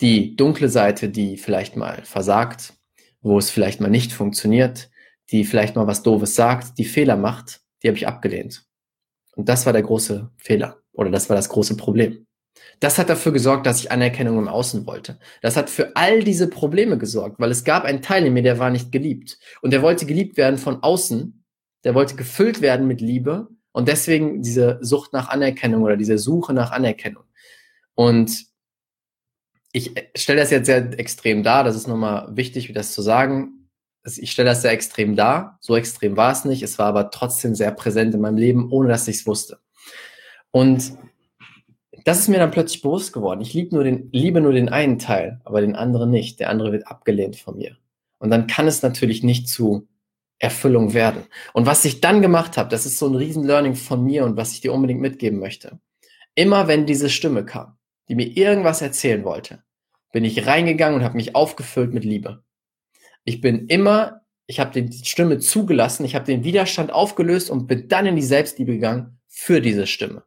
[0.00, 2.74] Die dunkle Seite, die vielleicht mal versagt,
[3.20, 4.90] wo es vielleicht mal nicht funktioniert,
[5.30, 8.66] die vielleicht mal was Doofes sagt, die Fehler macht, die habe ich abgelehnt.
[9.36, 12.26] Und das war der große Fehler oder das war das große Problem.
[12.80, 15.18] Das hat dafür gesorgt, dass ich Anerkennung im Außen wollte.
[15.40, 18.58] Das hat für all diese Probleme gesorgt, weil es gab einen Teil in mir, der
[18.58, 19.38] war nicht geliebt.
[19.62, 21.44] Und der wollte geliebt werden von außen.
[21.84, 23.48] Der wollte gefüllt werden mit Liebe.
[23.72, 27.24] Und deswegen diese Sucht nach Anerkennung oder diese Suche nach Anerkennung.
[27.94, 28.46] Und
[29.72, 31.64] ich stelle das jetzt sehr extrem dar.
[31.64, 33.61] Das ist nochmal wichtig, wie das zu sagen.
[34.04, 35.58] Ich stelle das sehr extrem dar.
[35.60, 36.62] So extrem war es nicht.
[36.62, 39.60] Es war aber trotzdem sehr präsent in meinem Leben, ohne dass ich es wusste.
[40.50, 40.96] Und
[42.04, 43.40] das ist mir dann plötzlich bewusst geworden.
[43.40, 46.40] Ich liebe nur den, liebe nur den einen Teil, aber den anderen nicht.
[46.40, 47.76] Der andere wird abgelehnt von mir.
[48.18, 49.88] Und dann kann es natürlich nicht zu
[50.38, 51.22] Erfüllung werden.
[51.52, 54.36] Und was ich dann gemacht habe, das ist so ein riesen Learning von mir und
[54.36, 55.78] was ich dir unbedingt mitgeben möchte.
[56.34, 57.76] Immer wenn diese Stimme kam,
[58.08, 59.62] die mir irgendwas erzählen wollte,
[60.12, 62.42] bin ich reingegangen und habe mich aufgefüllt mit Liebe.
[63.24, 67.88] Ich bin immer, ich habe die Stimme zugelassen, ich habe den Widerstand aufgelöst und bin
[67.88, 70.24] dann in die Selbstliebe gegangen für diese Stimme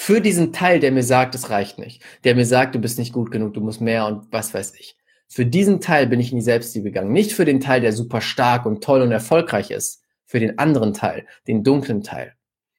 [0.00, 3.12] für diesen Teil, der mir sagt, es reicht nicht, der mir sagt, du bist nicht
[3.12, 4.96] gut genug, du musst mehr und was weiß ich.
[5.26, 7.12] Für diesen Teil bin ich in die Selbstliebe gegangen.
[7.12, 10.04] Nicht für den Teil, der super stark und toll und erfolgreich ist.
[10.24, 12.34] Für den anderen Teil, den dunklen Teil.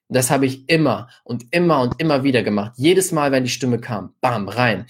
[0.07, 2.71] Und das habe ich immer und immer und immer wieder gemacht.
[2.77, 4.85] Jedes Mal, wenn die Stimme kam, bam, rein.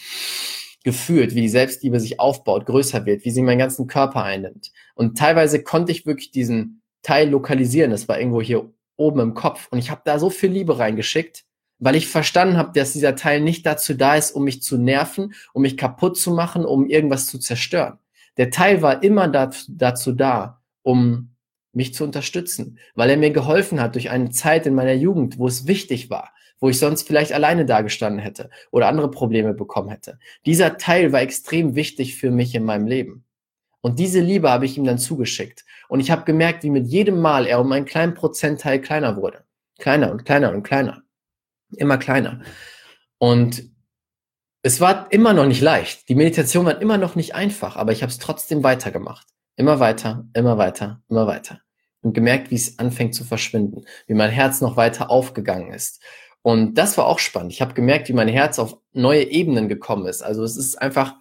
[0.83, 4.71] Gefühlt, wie die Selbstliebe sich aufbaut, größer wird, wie sie meinen ganzen Körper einnimmt.
[4.95, 7.91] Und teilweise konnte ich wirklich diesen Teil lokalisieren.
[7.91, 9.67] Das war irgendwo hier oben im Kopf.
[9.71, 11.45] Und ich habe da so viel Liebe reingeschickt,
[11.79, 15.33] weil ich verstanden habe, dass dieser Teil nicht dazu da ist, um mich zu nerven,
[15.53, 17.99] um mich kaputt zu machen, um irgendwas zu zerstören.
[18.37, 21.35] Der Teil war immer dazu da, um
[21.73, 25.47] mich zu unterstützen, weil er mir geholfen hat durch eine Zeit in meiner Jugend, wo
[25.47, 30.19] es wichtig war, wo ich sonst vielleicht alleine dagestanden hätte oder andere Probleme bekommen hätte.
[30.45, 33.25] Dieser Teil war extrem wichtig für mich in meinem Leben.
[33.81, 35.63] Und diese Liebe habe ich ihm dann zugeschickt.
[35.87, 39.43] Und ich habe gemerkt, wie mit jedem Mal er um einen kleinen Prozentteil kleiner wurde.
[39.77, 41.03] Kleiner und kleiner und kleiner.
[41.77, 42.41] Immer kleiner.
[43.17, 43.63] Und
[44.61, 46.09] es war immer noch nicht leicht.
[46.09, 49.27] Die Meditation war immer noch nicht einfach, aber ich habe es trotzdem weitergemacht.
[49.55, 51.61] Immer weiter, immer weiter, immer weiter.
[52.01, 56.01] Und gemerkt, wie es anfängt zu verschwinden, wie mein Herz noch weiter aufgegangen ist.
[56.41, 57.51] Und das war auch spannend.
[57.51, 60.21] Ich habe gemerkt, wie mein Herz auf neue Ebenen gekommen ist.
[60.21, 61.15] Also es ist einfach,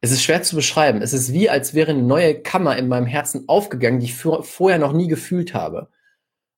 [0.00, 1.00] es ist schwer zu beschreiben.
[1.00, 4.78] Es ist wie, als wäre eine neue Kammer in meinem Herzen aufgegangen, die ich vorher
[4.78, 5.88] noch nie gefühlt habe.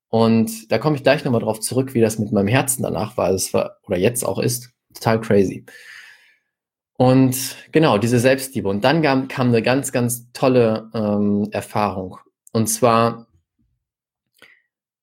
[0.08, 3.30] Und da komme ich gleich nochmal drauf zurück, wie das mit meinem Herzen danach war.
[3.30, 4.70] Es war, oder jetzt auch ist.
[4.94, 5.64] Total crazy.
[6.96, 8.68] Und genau, diese Selbstliebe.
[8.68, 12.18] Und dann kam, kam eine ganz, ganz tolle ähm, Erfahrung.
[12.52, 13.25] Und zwar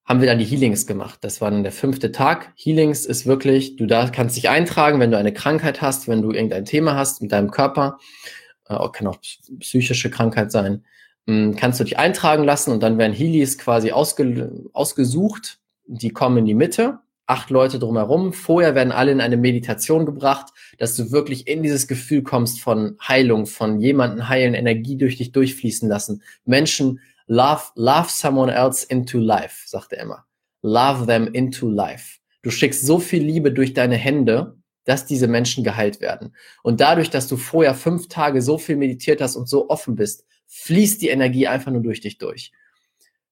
[0.06, 1.20] haben wir dann die Healings gemacht.
[1.22, 2.52] Das war dann der fünfte Tag.
[2.56, 6.32] Healings ist wirklich, du da kannst dich eintragen, wenn du eine Krankheit hast, wenn du
[6.32, 8.00] irgendein Thema hast mit deinem Körper,
[8.68, 9.20] äh, kann auch
[9.60, 10.84] psychische Krankheit sein,
[11.28, 15.60] ähm, kannst du dich eintragen lassen und dann werden Healies quasi ausge, ausgesucht.
[15.86, 18.34] Die kommen in die Mitte acht Leute drumherum.
[18.34, 22.98] Vorher werden alle in eine Meditation gebracht, dass du wirklich in dieses Gefühl kommst von
[23.02, 26.22] Heilung, von jemanden heilen, Energie durch dich durchfließen lassen.
[26.46, 30.26] Menschen love, love someone else into life, sagt er immer.
[30.62, 32.20] Love them into life.
[32.42, 36.36] Du schickst so viel Liebe durch deine Hände, dass diese Menschen geheilt werden.
[36.62, 40.26] Und dadurch, dass du vorher fünf Tage so viel meditiert hast und so offen bist,
[40.48, 42.52] fließt die Energie einfach nur durch dich durch.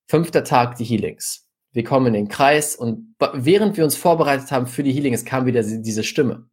[0.07, 4.67] Fünfter Tag, die Healings wir kommen in den Kreis und während wir uns vorbereitet haben
[4.67, 6.47] für die Healings, kam wieder diese Stimme.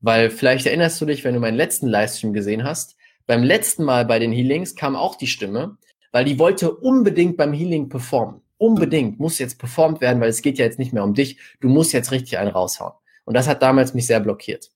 [0.00, 4.04] Weil vielleicht erinnerst du dich, wenn du meinen letzten Livestream gesehen hast, beim letzten Mal
[4.04, 5.76] bei den Healings kam auch die Stimme,
[6.12, 8.40] weil die wollte unbedingt beim Healing performen.
[8.58, 11.38] Unbedingt muss jetzt performt werden, weil es geht ja jetzt nicht mehr um dich.
[11.60, 12.94] Du musst jetzt richtig einen raushauen.
[13.24, 14.70] Und das hat damals mich sehr blockiert.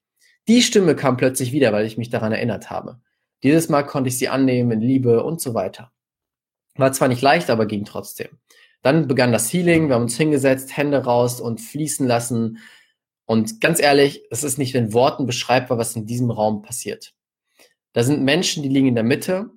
[0.49, 3.01] Die Stimme kam plötzlich wieder, weil ich mich daran erinnert habe.
[3.43, 5.93] Dieses Mal konnte ich sie annehmen in Liebe und so weiter.
[6.77, 8.29] War zwar nicht leicht, aber ging trotzdem.
[8.83, 12.59] Dann begann das Healing, wir haben uns hingesetzt, Hände raus und fließen lassen.
[13.27, 17.15] Und ganz ehrlich, es ist nicht in Worten beschreibbar, was in diesem Raum passiert.
[17.93, 19.51] Da sind Menschen, die liegen in der Mitte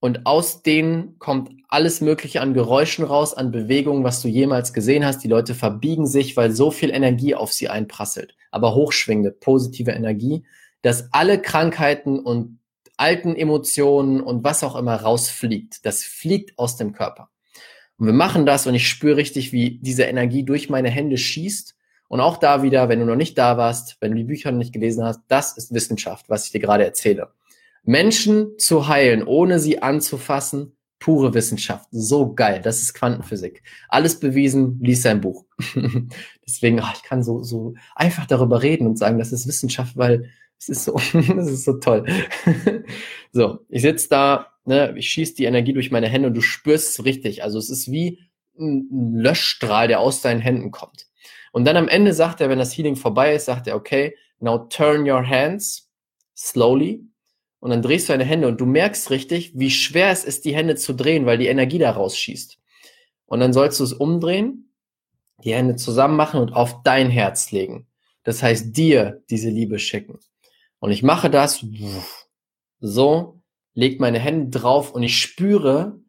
[0.00, 5.04] und aus denen kommt alles Mögliche an Geräuschen raus, an Bewegungen, was du jemals gesehen
[5.04, 5.24] hast.
[5.24, 10.44] Die Leute verbiegen sich, weil so viel Energie auf sie einprasselt, aber hochschwingende, positive Energie,
[10.82, 12.58] dass alle Krankheiten und
[12.96, 15.84] alten Emotionen und was auch immer rausfliegt.
[15.84, 17.30] Das fliegt aus dem Körper.
[17.98, 21.74] Und wir machen das und ich spüre richtig, wie diese Energie durch meine Hände schießt.
[22.08, 24.58] Und auch da wieder, wenn du noch nicht da warst, wenn du die Bücher noch
[24.58, 27.32] nicht gelesen hast, das ist Wissenschaft, was ich dir gerade erzähle.
[27.86, 31.88] Menschen zu heilen, ohne sie anzufassen, pure Wissenschaft.
[31.90, 32.60] So geil.
[32.62, 33.62] Das ist Quantenphysik.
[33.88, 35.44] Alles bewiesen, lies sein Buch.
[36.46, 40.30] Deswegen, ach, ich kann so, so einfach darüber reden und sagen, das ist Wissenschaft, weil
[40.58, 42.04] es ist so, das ist so toll.
[43.32, 46.90] so, ich sitze da ne, ich schieße die Energie durch meine Hände und du spürst
[46.90, 47.42] es richtig.
[47.42, 48.20] Also es ist wie
[48.58, 51.06] ein Löschstrahl, der aus deinen Händen kommt.
[51.52, 54.58] Und dann am Ende sagt er, wenn das Healing vorbei ist, sagt er, okay, now
[54.58, 55.90] turn your hands
[56.36, 57.04] slowly.
[57.58, 60.54] Und dann drehst du deine Hände und du merkst richtig, wie schwer es ist, die
[60.54, 62.58] Hände zu drehen, weil die Energie da rausschießt.
[63.26, 64.72] Und dann sollst du es umdrehen,
[65.44, 67.86] die Hände zusammen machen und auf dein Herz legen.
[68.22, 70.18] Das heißt, dir diese Liebe schicken.
[70.78, 71.64] Und ich mache das
[72.80, 73.40] so
[73.76, 76.00] legt meine Hände drauf und ich spüre,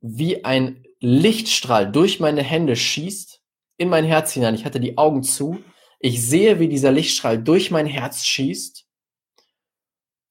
[0.00, 3.40] wie ein Lichtstrahl durch meine Hände schießt
[3.76, 4.54] in mein Herz hinein.
[4.54, 5.58] Ich hatte die Augen zu.
[6.00, 8.81] Ich sehe, wie dieser Lichtstrahl durch mein Herz schießt.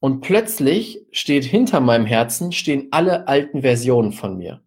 [0.01, 4.63] Und plötzlich steht hinter meinem Herzen stehen alle alten Versionen von mir.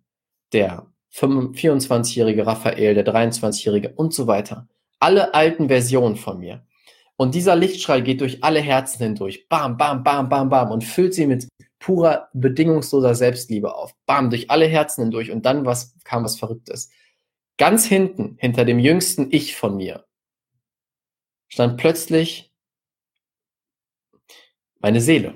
[0.52, 4.68] Der 24-jährige Raphael, der 23-jährige und so weiter.
[5.00, 6.64] Alle alten Versionen von mir.
[7.16, 9.48] Und dieser Lichtstrahl geht durch alle Herzen hindurch.
[9.48, 11.48] Bam, bam, bam, bam, bam und füllt sie mit
[11.80, 13.92] purer, bedingungsloser Selbstliebe auf.
[14.06, 15.32] Bam, durch alle Herzen hindurch.
[15.32, 16.90] Und dann was, kam was Verrücktes.
[17.58, 20.04] Ganz hinten, hinter dem jüngsten Ich von mir,
[21.48, 22.53] stand plötzlich
[24.84, 25.32] meine Seele.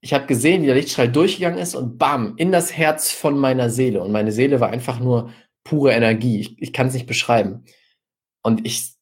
[0.00, 3.68] Ich habe gesehen, wie der Lichtstrahl durchgegangen ist und bam, in das Herz von meiner
[3.68, 4.02] Seele.
[4.02, 5.30] Und meine Seele war einfach nur
[5.62, 6.40] pure Energie.
[6.40, 7.66] Ich, ich kann es nicht beschreiben.
[8.42, 8.94] Und ich,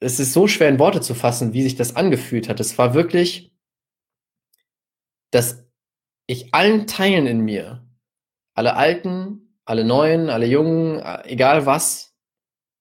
[0.00, 2.60] es ist so schwer in Worte zu fassen, wie sich das angefühlt hat.
[2.60, 3.50] Es war wirklich,
[5.30, 5.66] dass
[6.26, 7.88] ich allen Teilen in mir,
[8.52, 12.07] alle Alten, alle Neuen, alle Jungen, egal was,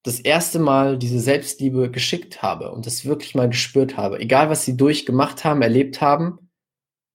[0.08, 4.20] das erste Mal diese Selbstliebe geschickt habe und das wirklich mal gespürt habe.
[4.20, 6.40] Egal was sie durchgemacht haben, erlebt haben,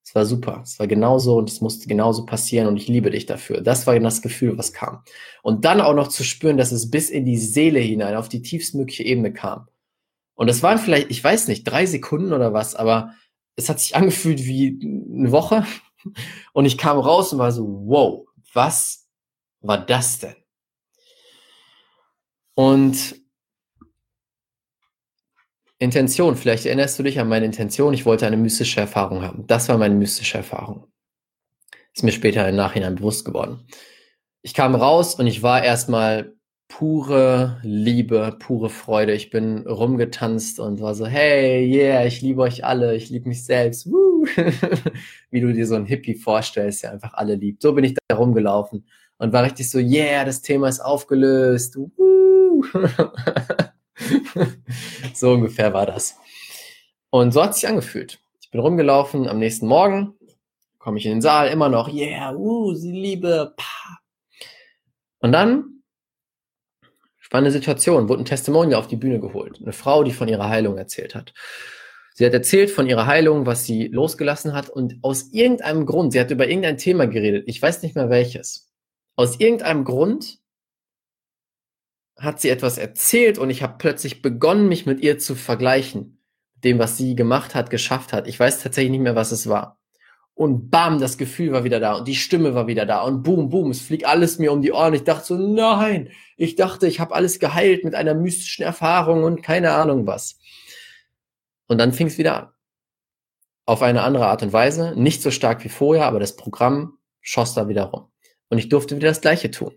[0.05, 0.61] es war super.
[0.64, 3.61] Es war genauso und es musste genauso passieren und ich liebe dich dafür.
[3.61, 5.02] Das war das Gefühl, was kam.
[5.42, 8.42] Und dann auch noch zu spüren, dass es bis in die Seele hinein, auf die
[8.42, 9.68] tiefstmögliche Ebene kam.
[10.35, 13.14] Und es waren vielleicht, ich weiß nicht, drei Sekunden oder was, aber
[13.57, 15.64] es hat sich angefühlt wie eine Woche.
[16.52, 19.09] Und ich kam raus und war so, wow, was
[19.61, 20.35] war das denn?
[22.54, 23.16] Und
[25.78, 29.46] Intention, vielleicht erinnerst du dich an meine Intention, ich wollte eine mystische Erfahrung haben.
[29.48, 30.86] Das war meine mystische Erfahrung.
[31.92, 33.66] Ist mir später im Nachhinein bewusst geworden.
[34.42, 36.34] Ich kam raus und ich war erstmal
[36.68, 39.12] pure Liebe, pure Freude.
[39.12, 43.44] Ich bin rumgetanzt und war so, hey, yeah, ich liebe euch alle, ich liebe mich
[43.44, 43.90] selbst.
[43.90, 44.24] Woo.
[45.30, 47.60] Wie du dir so ein Hippie vorstellst, der einfach alle liebt.
[47.60, 48.86] So bin ich da rumgelaufen
[49.22, 51.78] und war richtig so, yeah, das Thema ist aufgelöst.
[55.14, 56.16] So ungefähr war das.
[57.11, 58.18] Und so hat es sich angefühlt.
[58.40, 60.14] Ich bin rumgelaufen am nächsten Morgen,
[60.78, 63.98] komme ich in den Saal, immer noch, yeah, uh, sie Liebe, pa.
[65.20, 65.85] Und dann,
[67.20, 69.61] spannende Situation, wurde ein Testimonial auf die Bühne geholt.
[69.62, 71.32] Eine Frau, die von ihrer Heilung erzählt hat.
[72.14, 76.18] Sie hat erzählt von ihrer Heilung, was sie losgelassen hat und aus irgendeinem Grund, sie
[76.18, 78.71] hat über irgendein Thema geredet, ich weiß nicht mehr welches.
[79.16, 80.38] Aus irgendeinem Grund
[82.16, 86.18] hat sie etwas erzählt und ich habe plötzlich begonnen, mich mit ihr zu vergleichen.
[86.55, 88.29] Dem, was sie gemacht hat, geschafft hat.
[88.29, 89.81] Ich weiß tatsächlich nicht mehr, was es war.
[90.35, 93.51] Und bam, das Gefühl war wieder da und die Stimme war wieder da und boom,
[93.51, 94.94] boom, es fliegt alles mir um die Ohren.
[94.94, 99.42] Ich dachte so, nein, ich dachte, ich habe alles geheilt mit einer mystischen Erfahrung und
[99.42, 100.38] keine Ahnung was.
[101.66, 102.48] Und dann fing es wieder an.
[103.66, 107.55] Auf eine andere Art und Weise, nicht so stark wie vorher, aber das Programm schoss
[107.55, 108.12] da wieder rum.
[108.52, 109.74] Und ich durfte wieder das Gleiche tun.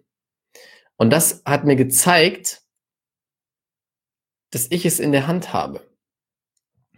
[0.98, 2.62] Und das hat mir gezeigt,
[4.52, 5.80] dass ich es in der Hand habe.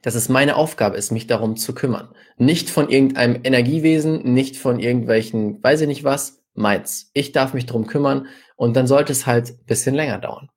[0.01, 2.09] Dass es meine Aufgabe ist, mich darum zu kümmern.
[2.37, 7.11] Nicht von irgendeinem Energiewesen, nicht von irgendwelchen, weiß ich nicht was, meins.
[7.13, 10.49] Ich darf mich darum kümmern und dann sollte es halt ein bisschen länger dauern.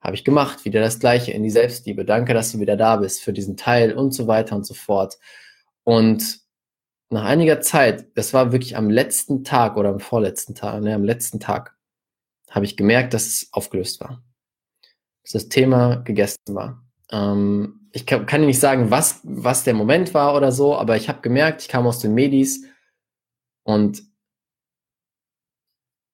[0.00, 2.04] Habe ich gemacht, wieder das Gleiche in die Selbstliebe.
[2.04, 5.18] Danke, dass du wieder da bist für diesen Teil und so weiter und so fort.
[5.82, 6.43] Und
[7.10, 11.04] nach einiger Zeit, das war wirklich am letzten Tag oder am vorletzten Tag, ne, am
[11.04, 11.76] letzten Tag,
[12.50, 14.22] habe ich gemerkt, dass es aufgelöst war.
[15.22, 16.84] Dass das Thema gegessen war.
[17.10, 21.08] Ähm, ich kann, kann nicht sagen, was, was der Moment war oder so, aber ich
[21.08, 22.64] habe gemerkt, ich kam aus den Medis
[23.62, 24.02] und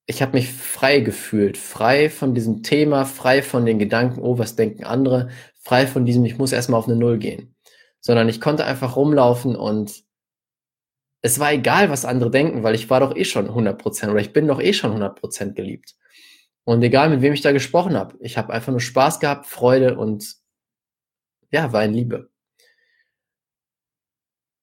[0.07, 4.57] ich habe mich frei gefühlt, frei von diesem Thema, frei von den Gedanken, oh, was
[4.57, 7.55] denken andere, frei von diesem, ich muss erstmal auf eine Null gehen.
[8.01, 10.03] Sondern ich konnte einfach rumlaufen und
[11.23, 14.33] es war egal, was andere denken, weil ich war doch eh schon 100% oder ich
[14.33, 15.95] bin doch eh schon 100% geliebt.
[16.65, 19.99] Und egal, mit wem ich da gesprochen habe, ich habe einfach nur Spaß gehabt, Freude
[19.99, 20.37] und
[21.51, 22.31] ja, war in Liebe.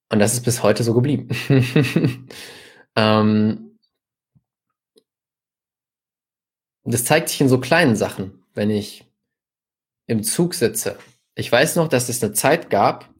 [0.10, 1.28] Und das ist bis heute so geblieben.
[2.96, 3.78] ähm,
[6.86, 9.06] das zeigt sich in so kleinen Sachen, wenn ich
[10.08, 10.98] im Zug sitze.
[11.36, 13.14] Ich weiß noch, dass es eine Zeit gab,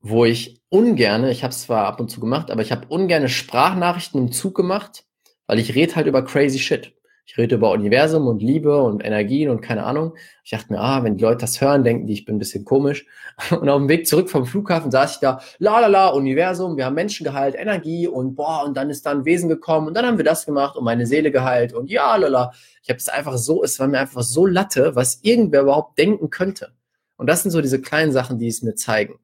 [0.00, 3.28] wo ich ungerne, ich habe es zwar ab und zu gemacht, aber ich habe ungerne
[3.28, 5.04] Sprachnachrichten im Zug gemacht,
[5.46, 6.92] weil ich rede halt über crazy shit
[7.30, 10.14] ich rede über Universum und Liebe und Energien und keine Ahnung.
[10.44, 12.64] Ich dachte mir, ah, wenn die Leute das hören, denken die, ich bin ein bisschen
[12.64, 13.04] komisch.
[13.50, 16.86] Und auf dem Weg zurück vom Flughafen saß ich da, la la la, Universum, wir
[16.86, 20.06] haben Menschen geheilt, Energie und boah, und dann ist da ein Wesen gekommen und dann
[20.06, 22.52] haben wir das gemacht und meine Seele geheilt und ja, la la.
[22.82, 26.30] Ich habe es einfach so, es war mir einfach so Latte, was irgendwer überhaupt denken
[26.30, 26.72] könnte.
[27.18, 29.18] Und das sind so diese kleinen Sachen, die es mir zeigen.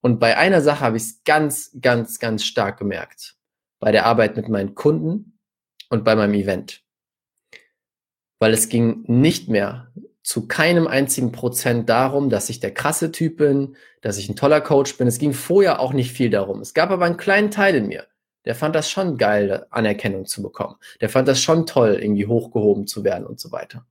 [0.00, 3.36] Und bei einer Sache habe ich es ganz, ganz, ganz stark gemerkt.
[3.80, 5.38] Bei der Arbeit mit meinen Kunden
[5.88, 6.82] und bei meinem Event
[8.38, 13.38] weil es ging nicht mehr zu keinem einzigen Prozent darum, dass ich der krasse Typ
[13.38, 15.06] bin, dass ich ein toller Coach bin.
[15.08, 16.60] Es ging vorher auch nicht viel darum.
[16.60, 18.06] Es gab aber einen kleinen Teil in mir,
[18.44, 20.76] der fand das schon geil, Anerkennung zu bekommen.
[21.00, 23.86] Der fand das schon toll, irgendwie hochgehoben zu werden und so weiter.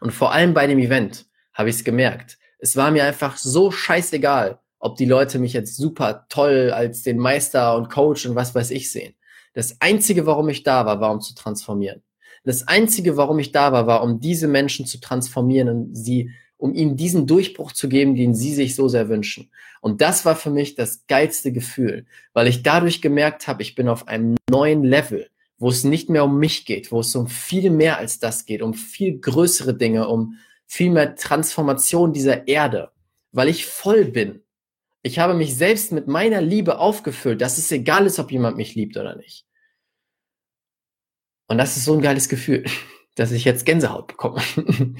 [0.00, 2.38] Und vor allem bei dem Event habe ich es gemerkt.
[2.58, 7.18] Es war mir einfach so scheißegal, ob die Leute mich jetzt super toll als den
[7.18, 9.14] Meister und Coach und was weiß ich sehen.
[9.54, 12.02] Das Einzige, warum ich da war, war, um zu transformieren.
[12.44, 16.74] Das Einzige, warum ich da war, war, um diese Menschen zu transformieren und sie, um
[16.74, 19.50] ihnen diesen Durchbruch zu geben, den sie sich so sehr wünschen.
[19.80, 22.04] Und das war für mich das geilste Gefühl,
[22.34, 26.24] weil ich dadurch gemerkt habe, ich bin auf einem neuen Level, wo es nicht mehr
[26.24, 30.08] um mich geht, wo es um viel mehr als das geht, um viel größere Dinge,
[30.08, 30.34] um
[30.66, 32.90] viel mehr Transformation dieser Erde,
[33.32, 34.43] weil ich voll bin.
[35.06, 38.74] Ich habe mich selbst mit meiner Liebe aufgefüllt, dass es egal ist, ob jemand mich
[38.74, 39.44] liebt oder nicht.
[41.46, 42.64] Und das ist so ein geiles Gefühl,
[43.14, 44.40] dass ich jetzt Gänsehaut bekomme.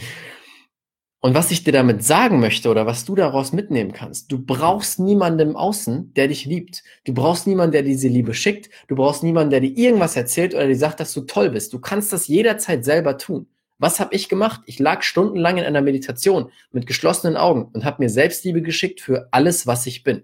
[1.21, 5.01] Und was ich dir damit sagen möchte oder was du daraus mitnehmen kannst, du brauchst
[5.01, 6.85] niemanden im Außen, der dich liebt.
[7.07, 8.69] Du brauchst niemanden, der diese Liebe schickt.
[8.89, 11.73] Du brauchst niemanden, der dir irgendwas erzählt oder dir sagt, dass du toll bist.
[11.73, 13.47] Du kannst das jederzeit selber tun.
[13.79, 14.63] Was habe ich gemacht?
[14.67, 19.29] Ich lag stundenlang in einer Meditation mit geschlossenen Augen und habe mir Selbstliebe geschickt für
[19.33, 20.23] alles, was ich bin.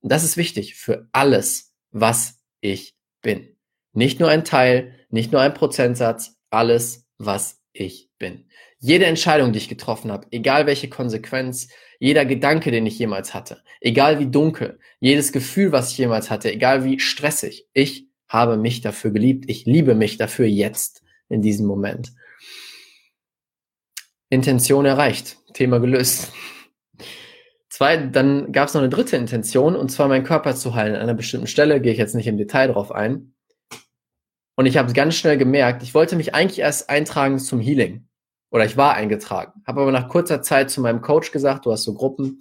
[0.00, 3.56] Und das ist wichtig, für alles, was ich bin.
[3.92, 8.46] Nicht nur ein Teil, nicht nur ein Prozentsatz, alles, was ich bin.
[8.78, 11.68] Jede Entscheidung, die ich getroffen habe, egal welche Konsequenz,
[11.98, 16.52] jeder Gedanke, den ich jemals hatte, egal wie dunkel, jedes Gefühl, was ich jemals hatte,
[16.52, 19.44] egal wie stressig, ich habe mich dafür geliebt.
[19.48, 22.12] Ich liebe mich dafür jetzt, in diesem Moment.
[24.36, 26.32] Intention erreicht, Thema gelöst.
[27.68, 30.94] Zwei, dann gab es noch eine dritte Intention, und zwar meinen Körper zu heilen.
[30.94, 33.34] An einer bestimmten Stelle gehe ich jetzt nicht im Detail drauf ein.
[34.54, 38.08] Und ich habe ganz schnell gemerkt, ich wollte mich eigentlich erst eintragen zum Healing
[38.50, 41.82] oder ich war eingetragen, habe aber nach kurzer Zeit zu meinem Coach gesagt, du hast
[41.82, 42.38] so Gruppen,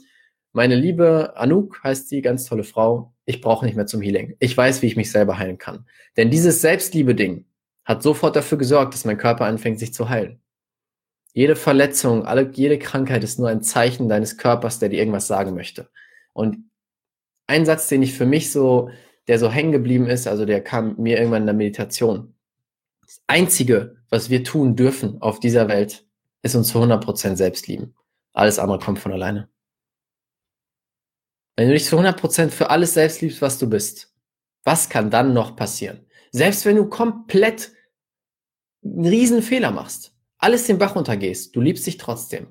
[0.53, 4.37] meine liebe Anouk heißt sie, ganz tolle Frau, ich brauche nicht mehr zum Healing.
[4.39, 5.85] Ich weiß, wie ich mich selber heilen kann.
[6.15, 7.45] Denn dieses Selbstliebe-Ding
[7.83, 10.39] hat sofort dafür gesorgt, dass mein Körper anfängt, sich zu heilen.
[11.35, 15.53] Jede Verletzung, alle, jede Krankheit ist nur ein Zeichen deines Körpers, der dir irgendwas sagen
[15.53, 15.89] möchte.
[16.31, 16.71] Und
[17.45, 18.89] ein Satz, den ich für mich so,
[19.27, 22.35] der so hängen geblieben ist, also der kam mir irgendwann in der Meditation.
[23.01, 26.07] Das Einzige, was wir tun dürfen auf dieser Welt,
[26.41, 27.93] ist uns zu 100% selbst lieben.
[28.31, 29.49] Alles andere kommt von alleine.
[31.57, 34.13] Wenn du dich zu 100% für alles selbst liebst, was du bist,
[34.63, 36.05] was kann dann noch passieren?
[36.31, 37.73] Selbst wenn du komplett
[38.85, 40.14] einen riesen Fehler machst,
[40.45, 42.45] alles den Bach untergehst, du liebst dich trotzdem.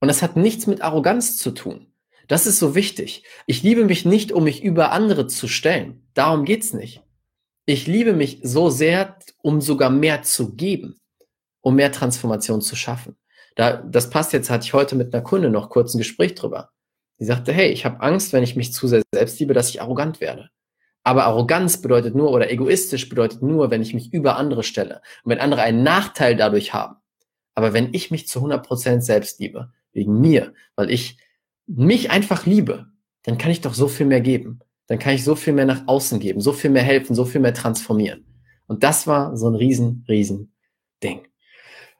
[0.00, 1.92] Und das hat nichts mit Arroganz zu tun.
[2.28, 3.24] Das ist so wichtig.
[3.46, 6.06] Ich liebe mich nicht, um mich über andere zu stellen.
[6.14, 7.02] Darum geht's nicht.
[7.66, 11.00] Ich liebe mich so sehr, um sogar mehr zu geben,
[11.60, 13.16] um mehr Transformation zu schaffen.
[13.56, 16.70] Da, das passt jetzt, hatte ich heute mit einer Kunde noch kurz ein Gespräch drüber.
[17.18, 19.82] Die sagte, hey, ich habe Angst, wenn ich mich zu sehr selbst liebe, dass ich
[19.82, 20.50] arrogant werde.
[21.02, 25.30] Aber Arroganz bedeutet nur oder egoistisch bedeutet nur, wenn ich mich über andere stelle und
[25.30, 26.96] wenn andere einen Nachteil dadurch haben.
[27.58, 31.18] Aber wenn ich mich zu 100% selbst liebe, wegen mir, weil ich
[31.66, 32.86] mich einfach liebe,
[33.24, 35.86] dann kann ich doch so viel mehr geben dann kann ich so viel mehr nach
[35.86, 38.24] außen geben, so viel mehr helfen, so viel mehr transformieren.
[38.66, 40.54] Und das war so ein riesen, riesen
[41.02, 41.28] Ding.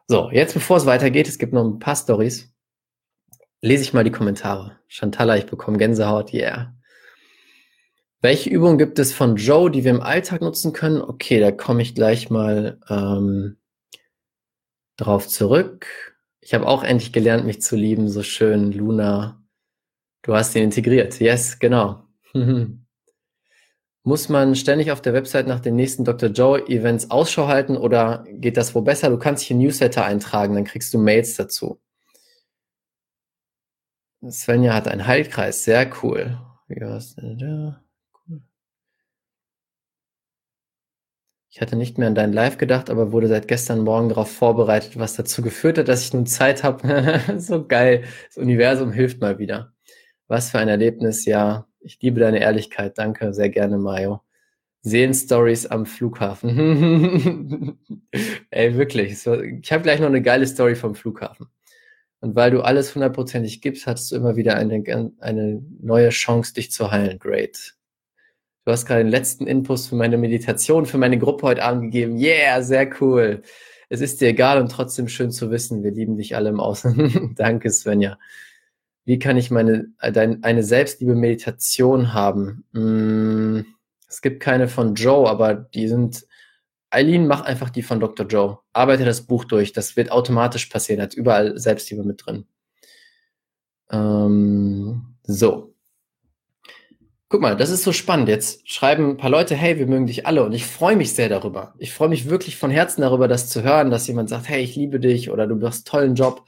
[0.09, 2.51] So, jetzt bevor es weitergeht, es gibt noch ein paar Stories.
[3.61, 4.79] Lese ich mal die Kommentare.
[4.89, 6.75] Chantala, ich bekomme Gänsehaut, yeah.
[8.23, 11.03] Welche Übungen gibt es von Joe, die wir im Alltag nutzen können?
[11.03, 13.58] Okay, da komme ich gleich mal ähm,
[14.99, 15.87] drauf zurück.
[16.41, 18.11] Ich habe auch endlich gelernt, mich zu lieben.
[18.11, 19.43] So schön, Luna.
[20.23, 21.19] Du hast ihn integriert.
[21.21, 22.05] Yes, genau.
[24.05, 26.31] Muss man ständig auf der Website nach den nächsten Dr.
[26.31, 29.11] Joe Events Ausschau halten oder geht das wo besser?
[29.11, 31.81] Du kannst hier Newsletter eintragen, dann kriegst du Mails dazu.
[34.31, 36.39] Svenja hat einen Heilkreis, sehr cool.
[41.59, 44.97] Ich hatte nicht mehr an dein Live gedacht, aber wurde seit gestern Morgen darauf vorbereitet,
[44.97, 47.21] was dazu geführt hat, dass ich nun Zeit habe.
[47.39, 48.05] so geil.
[48.29, 49.73] Das Universum hilft mal wieder.
[50.29, 51.67] Was für ein Erlebnis, ja.
[51.81, 52.97] Ich liebe deine Ehrlichkeit.
[52.97, 54.21] Danke, sehr gerne, Mayo.
[54.83, 57.77] Sehen-Stories am Flughafen.
[58.51, 59.27] Ey, wirklich.
[59.27, 61.49] Ich habe gleich noch eine geile Story vom Flughafen.
[62.21, 66.71] Und weil du alles hundertprozentig gibst, hattest du immer wieder eine, eine neue Chance, dich
[66.71, 67.19] zu heilen.
[67.19, 67.75] Great.
[68.69, 72.19] Du hast gerade den letzten Input für meine Meditation, für meine Gruppe heute Abend gegeben.
[72.19, 73.41] Yeah, sehr cool.
[73.89, 77.35] Es ist dir egal und trotzdem schön zu wissen, wir lieben dich alle im Außen.
[77.37, 78.19] Danke, Svenja
[79.09, 82.67] wie kann ich meine, eine selbstliebe Meditation haben?
[82.75, 83.65] Hm,
[84.07, 86.27] es gibt keine von Joe, aber die sind,
[86.91, 88.27] Eileen, mach einfach die von Dr.
[88.27, 88.59] Joe.
[88.75, 89.73] Arbeite das Buch durch.
[89.73, 91.01] Das wird automatisch passieren.
[91.01, 92.45] Hat überall Selbstliebe mit drin.
[93.91, 95.75] Ähm, so.
[97.31, 98.29] Guck mal, das ist so spannend.
[98.29, 101.29] Jetzt schreiben ein paar Leute, hey, wir mögen dich alle und ich freue mich sehr
[101.29, 101.75] darüber.
[101.79, 104.77] Ich freue mich wirklich von Herzen darüber, das zu hören, dass jemand sagt, hey, ich
[104.77, 106.47] liebe dich oder du machst tollen Job.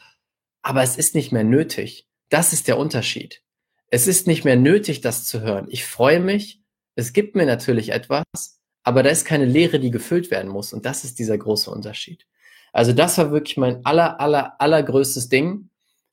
[0.62, 2.07] Aber es ist nicht mehr nötig.
[2.31, 3.43] Das ist der Unterschied.
[3.89, 5.66] Es ist nicht mehr nötig, das zu hören.
[5.68, 6.62] Ich freue mich.
[6.95, 8.24] Es gibt mir natürlich etwas,
[8.83, 10.72] aber da ist keine Leere, die gefüllt werden muss.
[10.72, 12.26] Und das ist dieser große Unterschied.
[12.72, 15.68] Also das war wirklich mein aller, aller, allergrößtes Ding.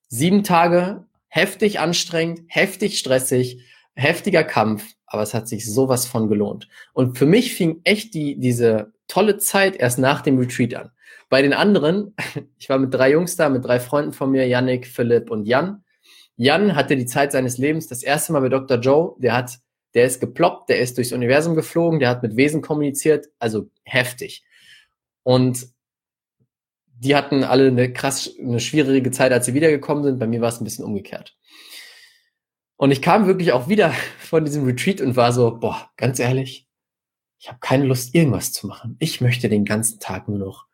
[0.09, 3.61] Sieben Tage, heftig anstrengend, heftig stressig,
[3.97, 4.93] heftiger Kampf.
[5.09, 6.67] aber es hat sich sowas von gelohnt.
[6.93, 10.91] Und für mich fing echt die, diese tolle Zeit erst nach dem Retreat an.
[11.29, 12.13] Bei den anderen,
[12.57, 15.83] ich war mit drei Jungs da, mit drei Freunden von mir, Yannick, Philipp und Jan.
[16.35, 18.77] Jan hatte die Zeit seines Lebens das erste Mal bei Dr.
[18.79, 19.15] Joe.
[19.19, 19.57] Der hat,
[19.93, 24.43] der ist geploppt, der ist durchs Universum geflogen, der hat mit Wesen kommuniziert, also heftig.
[25.23, 25.67] Und
[26.99, 30.19] die hatten alle eine krass, eine schwierige Zeit, als sie wiedergekommen sind.
[30.19, 31.35] Bei mir war es ein bisschen umgekehrt.
[32.77, 36.67] Und ich kam wirklich auch wieder von diesem Retreat und war so, boah, ganz ehrlich,
[37.39, 38.95] ich habe keine Lust, irgendwas zu machen.
[38.99, 40.65] Ich möchte den ganzen Tag nur noch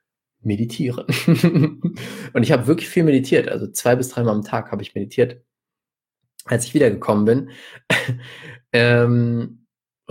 [0.42, 1.06] meditieren.
[2.34, 3.50] und ich habe wirklich viel meditiert.
[3.50, 5.42] Also zwei bis dreimal am Tag habe ich meditiert,
[6.46, 7.50] als ich wiedergekommen bin.
[8.74, 9.63] ähm,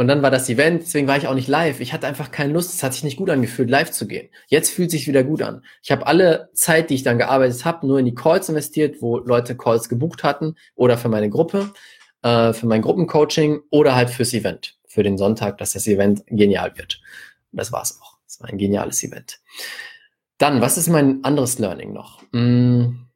[0.02, 1.78] und dann war das Event, deswegen war ich auch nicht live.
[1.78, 4.30] Ich hatte einfach keine Lust, es hat sich nicht gut angefühlt, live zu gehen.
[4.48, 5.64] Jetzt fühlt sich wieder gut an.
[5.80, 9.18] Ich habe alle Zeit, die ich dann gearbeitet habe, nur in die Calls investiert, wo
[9.18, 11.72] Leute Calls gebucht hatten oder für meine Gruppe,
[12.22, 16.76] äh, für mein Gruppencoaching oder halt fürs Event, für den Sonntag, dass das Event genial
[16.76, 17.00] wird.
[17.52, 18.18] Und das war's auch.
[18.26, 19.38] Es war ein geniales Event.
[20.36, 22.20] Dann, was ist mein anderes Learning noch?
[22.32, 23.06] Hm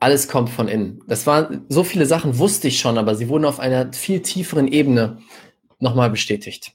[0.00, 1.02] alles kommt von innen.
[1.08, 4.68] Das waren so viele Sachen wusste ich schon, aber sie wurden auf einer viel tieferen
[4.68, 5.18] Ebene
[5.80, 6.72] nochmal bestätigt.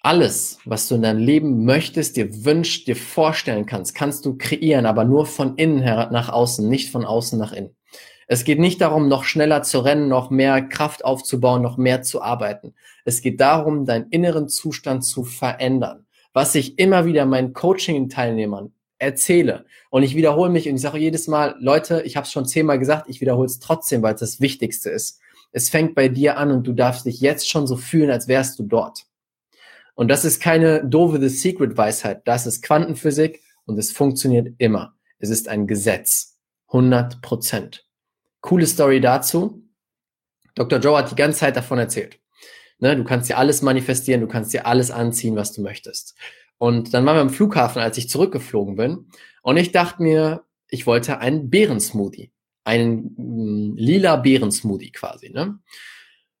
[0.00, 4.86] Alles, was du in deinem Leben möchtest, dir wünschst, dir vorstellen kannst, kannst du kreieren,
[4.86, 7.76] aber nur von innen her nach außen, nicht von außen nach innen.
[8.26, 12.22] Es geht nicht darum, noch schneller zu rennen, noch mehr Kraft aufzubauen, noch mehr zu
[12.22, 12.74] arbeiten.
[13.04, 16.06] Es geht darum, deinen inneren Zustand zu verändern.
[16.32, 18.72] Was ich immer wieder meinen Coaching-Teilnehmern
[19.02, 19.66] erzähle.
[19.90, 22.78] Und ich wiederhole mich und ich sage jedes Mal, Leute, ich habe es schon zehnmal
[22.78, 25.20] gesagt, ich wiederhole es trotzdem, weil es das Wichtigste ist.
[25.50, 28.58] Es fängt bei dir an und du darfst dich jetzt schon so fühlen, als wärst
[28.58, 29.04] du dort.
[29.94, 32.22] Und das ist keine doofe The Secret Weisheit.
[32.26, 34.94] Das ist Quantenphysik und es funktioniert immer.
[35.18, 36.38] Es ist ein Gesetz.
[36.68, 37.86] 100 Prozent.
[38.40, 39.62] Coole Story dazu.
[40.54, 40.78] Dr.
[40.78, 42.18] Joe hat die ganze Zeit davon erzählt.
[42.78, 46.16] Ne, du kannst dir alles manifestieren, du kannst dir alles anziehen, was du möchtest.
[46.62, 49.08] Und dann waren wir am Flughafen, als ich zurückgeflogen bin.
[49.42, 52.30] Und ich dachte mir, ich wollte einen Beerensmoothie.
[52.62, 55.30] Einen mh, mm, lila Beerensmoothie quasi.
[55.30, 55.58] Ne?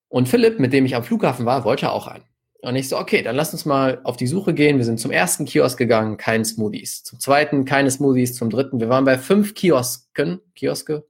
[0.06, 2.22] Und Philipp, mit dem ich am Flughafen war, wollte auch einen.
[2.60, 4.78] Und ich so, okay, dann lass uns mal auf die Suche gehen.
[4.78, 7.02] Wir sind zum ersten Kiosk gegangen, keine Smoothies.
[7.02, 8.36] Zum zweiten keine Smoothies.
[8.36, 11.04] Zum dritten, wir waren bei fünf Kiosken, Kioske.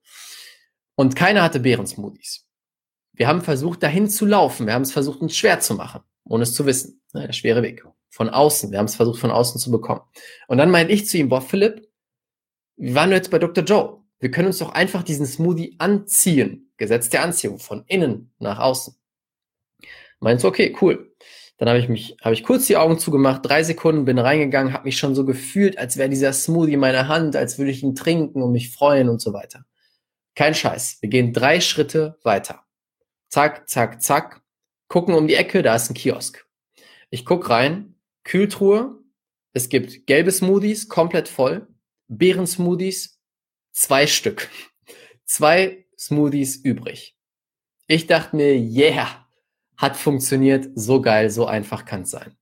[0.95, 2.47] Und keiner hatte Beerensmoothies.
[3.13, 4.65] Wir haben versucht, dahin zu laufen.
[4.67, 7.03] Wir haben es versucht, uns schwer zu machen, ohne es zu wissen.
[7.13, 8.71] Ne, der schwere Weg von außen.
[8.71, 10.03] Wir haben es versucht, von außen zu bekommen.
[10.47, 11.89] Und dann meinte ich zu ihm, boah, Philipp,
[12.77, 13.65] wir waren jetzt bei Dr.
[13.65, 14.03] Joe.
[14.21, 16.73] Wir können uns doch einfach diesen Smoothie anziehen.
[16.77, 18.95] Gesetz der Anziehung, von innen nach außen.
[20.21, 21.15] Meinst du, okay, cool.
[21.57, 24.85] Dann habe ich mich, habe ich kurz die Augen zugemacht, drei Sekunden, bin reingegangen, habe
[24.85, 27.95] mich schon so gefühlt, als wäre dieser Smoothie in meiner Hand, als würde ich ihn
[27.95, 29.65] trinken und mich freuen und so weiter.
[30.35, 30.99] Kein Scheiß.
[31.01, 32.65] Wir gehen drei Schritte weiter.
[33.29, 34.43] Zack, zack, zack.
[34.89, 36.47] Gucken um die Ecke, da ist ein Kiosk.
[37.11, 37.92] Ich guck rein,
[38.25, 38.99] Kühltruhe.
[39.53, 41.69] Es gibt gelbe Smoothies, komplett voll.
[42.09, 43.19] Beeren-Smoothies,
[43.73, 44.49] zwei Stück.
[45.25, 47.17] Zwei Smoothies übrig.
[47.87, 49.27] Ich dachte mir, yeah,
[49.79, 52.37] hat funktioniert, so geil, so einfach kann es sein.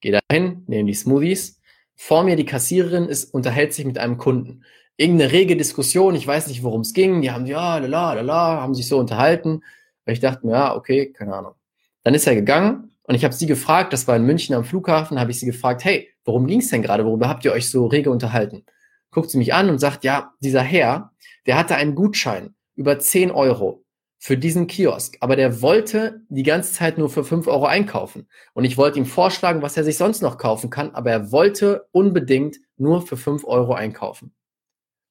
[0.00, 1.60] Geh da hin, nehme die Smoothies.
[1.94, 4.64] Vor mir die Kassiererin ist, unterhält sich mit einem Kunden.
[4.98, 7.22] Irgendeine rege Diskussion, ich weiß nicht, worum es ging.
[7.22, 9.62] Die haben ja, lala, lala, haben sich so unterhalten.
[10.04, 11.54] Ich dachte mir, ja, okay, keine Ahnung.
[12.02, 15.20] Dann ist er gegangen und ich habe sie gefragt, das war in München am Flughafen,
[15.20, 17.04] habe ich sie gefragt, hey, worum ging es denn gerade?
[17.04, 18.64] Worüber habt ihr euch so rege unterhalten?
[19.12, 21.12] Guckt sie mich an und sagt, ja, dieser Herr,
[21.46, 23.84] der hatte einen Gutschein über 10 Euro
[24.18, 28.28] für diesen Kiosk, aber der wollte die ganze Zeit nur für 5 Euro einkaufen.
[28.54, 31.86] Und ich wollte ihm vorschlagen, was er sich sonst noch kaufen kann, aber er wollte
[31.92, 34.34] unbedingt nur für 5 Euro einkaufen.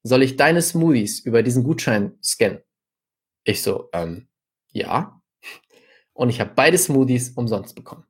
[0.04, 2.60] Soll ich deine Smoothies über diesen Gutschein scannen?
[3.46, 4.28] Ich so, ähm,
[4.72, 5.22] ja
[6.16, 8.06] und ich habe beide Smoothies umsonst bekommen.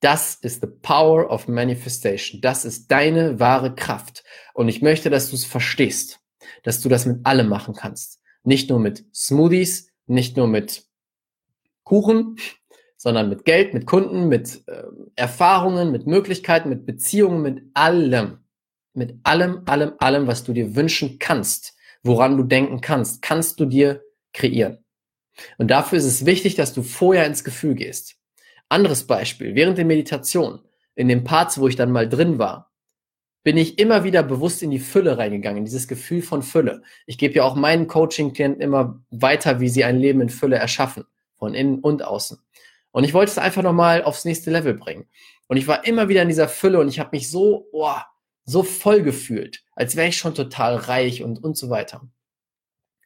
[0.00, 2.40] Das ist the power of manifestation.
[2.40, 4.24] Das ist deine wahre Kraft.
[4.54, 6.20] Und ich möchte, dass du es verstehst,
[6.62, 8.20] dass du das mit allem machen kannst.
[8.44, 10.84] Nicht nur mit Smoothies, nicht nur mit
[11.82, 12.36] Kuchen,
[12.96, 14.84] sondern mit Geld, mit Kunden, mit äh,
[15.16, 18.44] Erfahrungen, mit Möglichkeiten, mit Beziehungen, mit allem.
[18.94, 23.66] Mit allem, allem, allem, was du dir wünschen kannst, woran du denken kannst, kannst du
[23.66, 24.85] dir kreieren.
[25.58, 28.16] Und dafür ist es wichtig, dass du vorher ins Gefühl gehst.
[28.68, 30.60] Anderes Beispiel, während der Meditation,
[30.94, 32.72] in den Parts, wo ich dann mal drin war,
[33.44, 36.82] bin ich immer wieder bewusst in die Fülle reingegangen, in dieses Gefühl von Fülle.
[37.06, 41.04] Ich gebe ja auch meinen Coaching-Klienten immer weiter, wie sie ein Leben in Fülle erschaffen,
[41.38, 42.38] von innen und außen.
[42.90, 45.06] Und ich wollte es einfach nochmal aufs nächste Level bringen.
[45.46, 47.94] Und ich war immer wieder in dieser Fülle und ich habe mich so, oh,
[48.44, 52.08] so voll gefühlt, als wäre ich schon total reich und, und so weiter.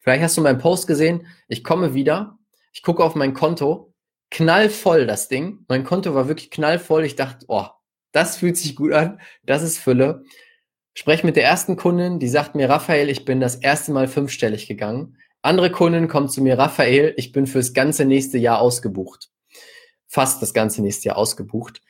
[0.01, 1.27] Vielleicht hast du meinen Post gesehen.
[1.49, 2.39] Ich komme wieder.
[2.73, 3.95] Ich gucke auf mein Konto.
[4.31, 5.65] Knallvoll das Ding.
[5.69, 7.05] Mein Konto war wirklich knallvoll.
[7.05, 7.67] Ich dachte, oh,
[8.13, 9.21] das fühlt sich gut an.
[9.45, 10.25] Das ist Fülle.
[10.95, 14.67] Spreche mit der ersten Kundin, die sagt mir, Raphael, ich bin das erste Mal fünfstellig
[14.67, 15.17] gegangen.
[15.43, 19.31] Andere Kundin kommt zu mir, Raphael, ich bin fürs ganze nächste Jahr ausgebucht.
[20.07, 21.81] Fast das ganze nächste Jahr ausgebucht.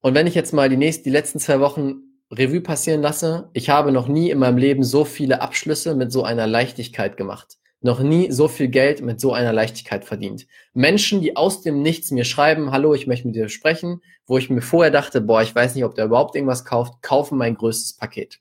[0.00, 3.70] Und wenn ich jetzt mal die nächsten, die letzten zwei Wochen Revue passieren lasse, ich
[3.70, 7.56] habe noch nie in meinem Leben so viele Abschlüsse mit so einer Leichtigkeit gemacht.
[7.80, 10.46] Noch nie so viel Geld mit so einer Leichtigkeit verdient.
[10.74, 14.50] Menschen, die aus dem Nichts mir schreiben, hallo, ich möchte mit dir sprechen, wo ich
[14.50, 17.94] mir vorher dachte, boah, ich weiß nicht, ob der überhaupt irgendwas kauft, kaufen mein größtes
[17.94, 18.40] Paket.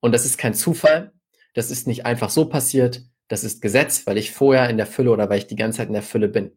[0.00, 1.12] Und das ist kein Zufall,
[1.52, 5.10] das ist nicht einfach so passiert, das ist Gesetz, weil ich vorher in der Fülle
[5.10, 6.52] oder weil ich die ganze Zeit in der Fülle bin.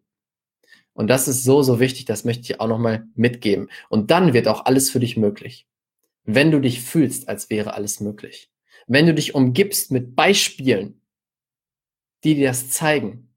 [0.94, 3.70] Und das ist so, so wichtig, das möchte ich auch nochmal mitgeben.
[3.90, 5.66] Und dann wird auch alles für dich möglich
[6.36, 8.52] wenn du dich fühlst, als wäre alles möglich.
[8.88, 11.02] Wenn du dich umgibst mit Beispielen,
[12.24, 13.34] die dir das zeigen.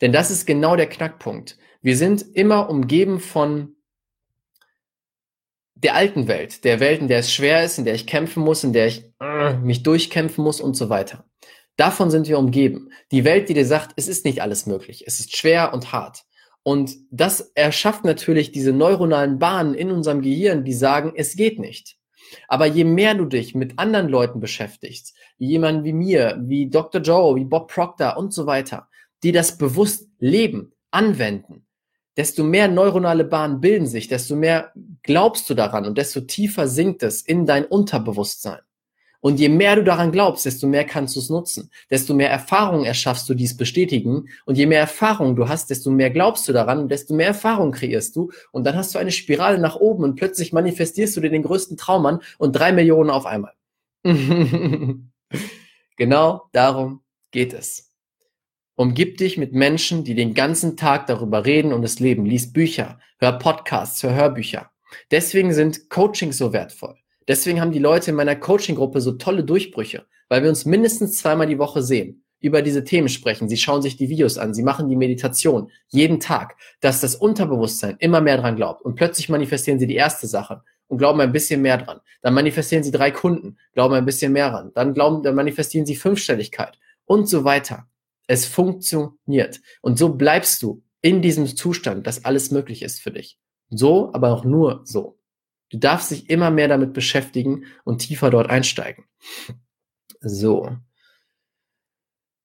[0.00, 1.58] Denn das ist genau der Knackpunkt.
[1.82, 3.76] Wir sind immer umgeben von
[5.74, 8.62] der alten Welt, der Welt, in der es schwer ist, in der ich kämpfen muss,
[8.62, 11.24] in der ich äh, mich durchkämpfen muss und so weiter.
[11.76, 12.90] Davon sind wir umgeben.
[13.10, 16.24] Die Welt, die dir sagt, es ist nicht alles möglich, es ist schwer und hart.
[16.62, 21.96] Und das erschafft natürlich diese neuronalen Bahnen in unserem Gehirn, die sagen, es geht nicht.
[22.48, 27.00] Aber je mehr du dich mit anderen Leuten beschäftigst, wie jemand wie mir, wie Dr.
[27.00, 28.88] Joe, wie Bob Proctor und so weiter,
[29.22, 31.66] die das bewusst leben, anwenden,
[32.16, 34.72] desto mehr neuronale Bahnen bilden sich, desto mehr
[35.02, 38.60] glaubst du daran und desto tiefer sinkt es in dein Unterbewusstsein.
[39.20, 41.70] Und je mehr du daran glaubst, desto mehr kannst du es nutzen.
[41.90, 44.28] Desto mehr Erfahrungen erschaffst du, die es bestätigen.
[44.46, 48.16] Und je mehr Erfahrungen du hast, desto mehr glaubst du daran desto mehr Erfahrungen kreierst
[48.16, 48.30] du.
[48.52, 51.76] Und dann hast du eine Spirale nach oben und plötzlich manifestierst du dir den größten
[51.76, 53.52] Traum an und drei Millionen auf einmal.
[55.96, 57.00] genau darum
[57.30, 57.90] geht es.
[58.74, 62.24] Umgib dich mit Menschen, die den ganzen Tag darüber reden und es leben.
[62.24, 64.70] Lies Bücher, hör Podcasts, hör Hörbücher.
[65.10, 66.99] Deswegen sind Coachings so wertvoll.
[67.28, 71.46] Deswegen haben die Leute in meiner Coaching-Gruppe so tolle Durchbrüche, weil wir uns mindestens zweimal
[71.46, 73.48] die Woche sehen, über diese Themen sprechen.
[73.48, 77.96] Sie schauen sich die Videos an, sie machen die Meditation jeden Tag, dass das Unterbewusstsein
[77.98, 78.82] immer mehr dran glaubt.
[78.82, 82.00] Und plötzlich manifestieren sie die erste Sache und glauben ein bisschen mehr dran.
[82.22, 84.72] Dann manifestieren sie drei Kunden, glauben ein bisschen mehr dran.
[84.74, 87.86] Dann glauben, dann manifestieren sie Fünfstelligkeit und so weiter.
[88.26, 89.60] Es funktioniert.
[89.82, 93.38] Und so bleibst du in diesem Zustand, dass alles möglich ist für dich.
[93.70, 95.19] So, aber auch nur so.
[95.70, 99.04] Du darfst dich immer mehr damit beschäftigen und tiefer dort einsteigen.
[100.20, 100.76] So.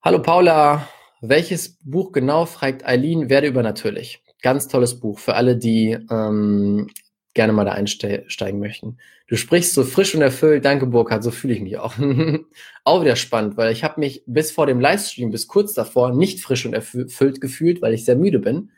[0.03, 0.87] Hallo Paula,
[1.21, 3.29] welches Buch genau fragt Eileen?
[3.29, 4.23] Werde übernatürlich.
[4.43, 6.91] Ganz tolles Buch für alle, die ähm,
[7.33, 8.97] gerne mal da einsteigen möchten.
[9.27, 10.63] Du sprichst so frisch und erfüllt.
[10.63, 11.95] Danke, Burkhard, so fühle ich mich auch.
[12.83, 16.41] auch wieder spannend, weil ich habe mich bis vor dem Livestream, bis kurz davor, nicht
[16.41, 18.69] frisch und erfüllt gefühlt, weil ich sehr müde bin.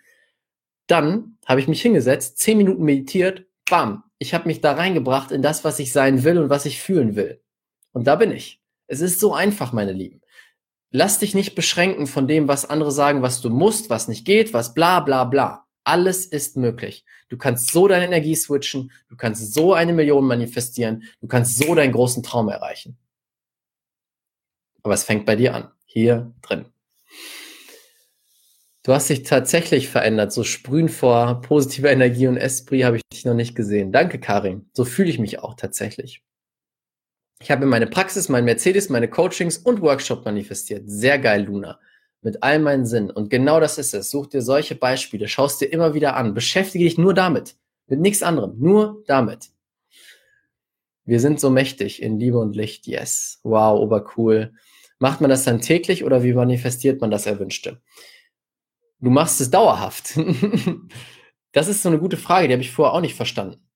[0.88, 5.42] Dann habe ich mich hingesetzt, zehn Minuten meditiert, bam, ich habe mich da reingebracht in
[5.42, 7.42] das, was ich sein will und was ich fühlen will.
[7.92, 8.62] Und da bin ich.
[8.88, 10.22] Es ist so einfach, meine Lieben.
[10.92, 14.54] Lass dich nicht beschränken von dem, was andere sagen, was du musst, was nicht geht,
[14.54, 15.66] was bla bla bla.
[15.84, 17.06] Alles ist möglich.
[17.30, 21.76] Du kannst so deine Energie switchen, du kannst so eine Million manifestieren, du kannst so
[21.76, 22.98] deinen großen Traum erreichen.
[24.84, 26.66] Aber es fängt bei dir an, hier drin.
[28.88, 30.32] Du hast dich tatsächlich verändert.
[30.32, 33.92] So sprühen vor positiver Energie und Esprit habe ich dich noch nicht gesehen.
[33.92, 34.70] Danke, Karin.
[34.72, 36.24] So fühle ich mich auch tatsächlich.
[37.42, 40.84] Ich habe meine Praxis, mein Mercedes, meine Coachings und Workshop manifestiert.
[40.86, 41.82] Sehr geil, Luna.
[42.22, 43.10] Mit all meinen Sinnen.
[43.10, 44.10] Und genau das ist es.
[44.10, 46.34] Such dir solche Beispiele, schaust dir immer wieder an.
[46.34, 47.58] Beschäftige dich nur damit.
[47.88, 48.56] Mit nichts anderem.
[48.58, 49.50] Nur damit.
[51.04, 52.88] Wir sind so mächtig in Liebe und Licht.
[52.88, 53.42] Yes.
[53.44, 54.54] Wow, obercool.
[54.98, 57.82] Macht man das dann täglich oder wie manifestiert man das Erwünschte?
[59.00, 60.18] Du machst es dauerhaft.
[61.52, 63.68] das ist so eine gute Frage, die habe ich vorher auch nicht verstanden.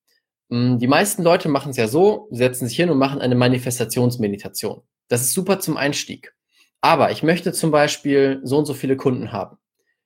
[0.50, 4.82] Mm, die meisten Leute machen es ja so, setzen sich hin und machen eine Manifestationsmeditation.
[5.08, 6.34] Das ist super zum Einstieg.
[6.82, 9.58] Aber ich möchte zum Beispiel so und so viele Kunden haben.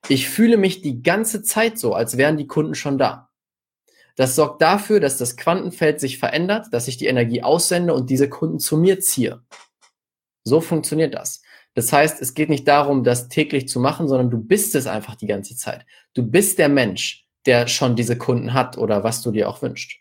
[0.07, 3.29] Ich fühle mich die ganze Zeit so, als wären die Kunden schon da.
[4.15, 8.29] Das sorgt dafür, dass das Quantenfeld sich verändert, dass ich die Energie aussende und diese
[8.29, 9.41] Kunden zu mir ziehe.
[10.43, 11.41] So funktioniert das.
[11.75, 15.15] Das heißt, es geht nicht darum, das täglich zu machen, sondern du bist es einfach
[15.15, 15.85] die ganze Zeit.
[16.13, 19.99] Du bist der Mensch, der schon diese Kunden hat oder was du dir auch wünschst.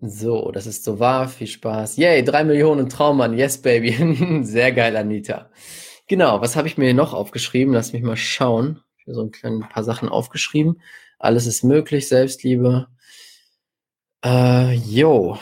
[0.00, 1.28] So, das ist so wahr.
[1.28, 1.96] Viel Spaß.
[1.96, 3.38] Yay, drei Millionen Traummann.
[3.38, 4.42] Yes, baby.
[4.44, 5.50] Sehr geil, Anita.
[6.08, 7.72] Genau, was habe ich mir noch aufgeschrieben?
[7.72, 8.82] Lass mich mal schauen.
[8.98, 10.82] Ich habe so ein klein paar Sachen aufgeschrieben.
[11.18, 12.88] Alles ist möglich, Selbstliebe.
[14.24, 15.38] Äh, yo.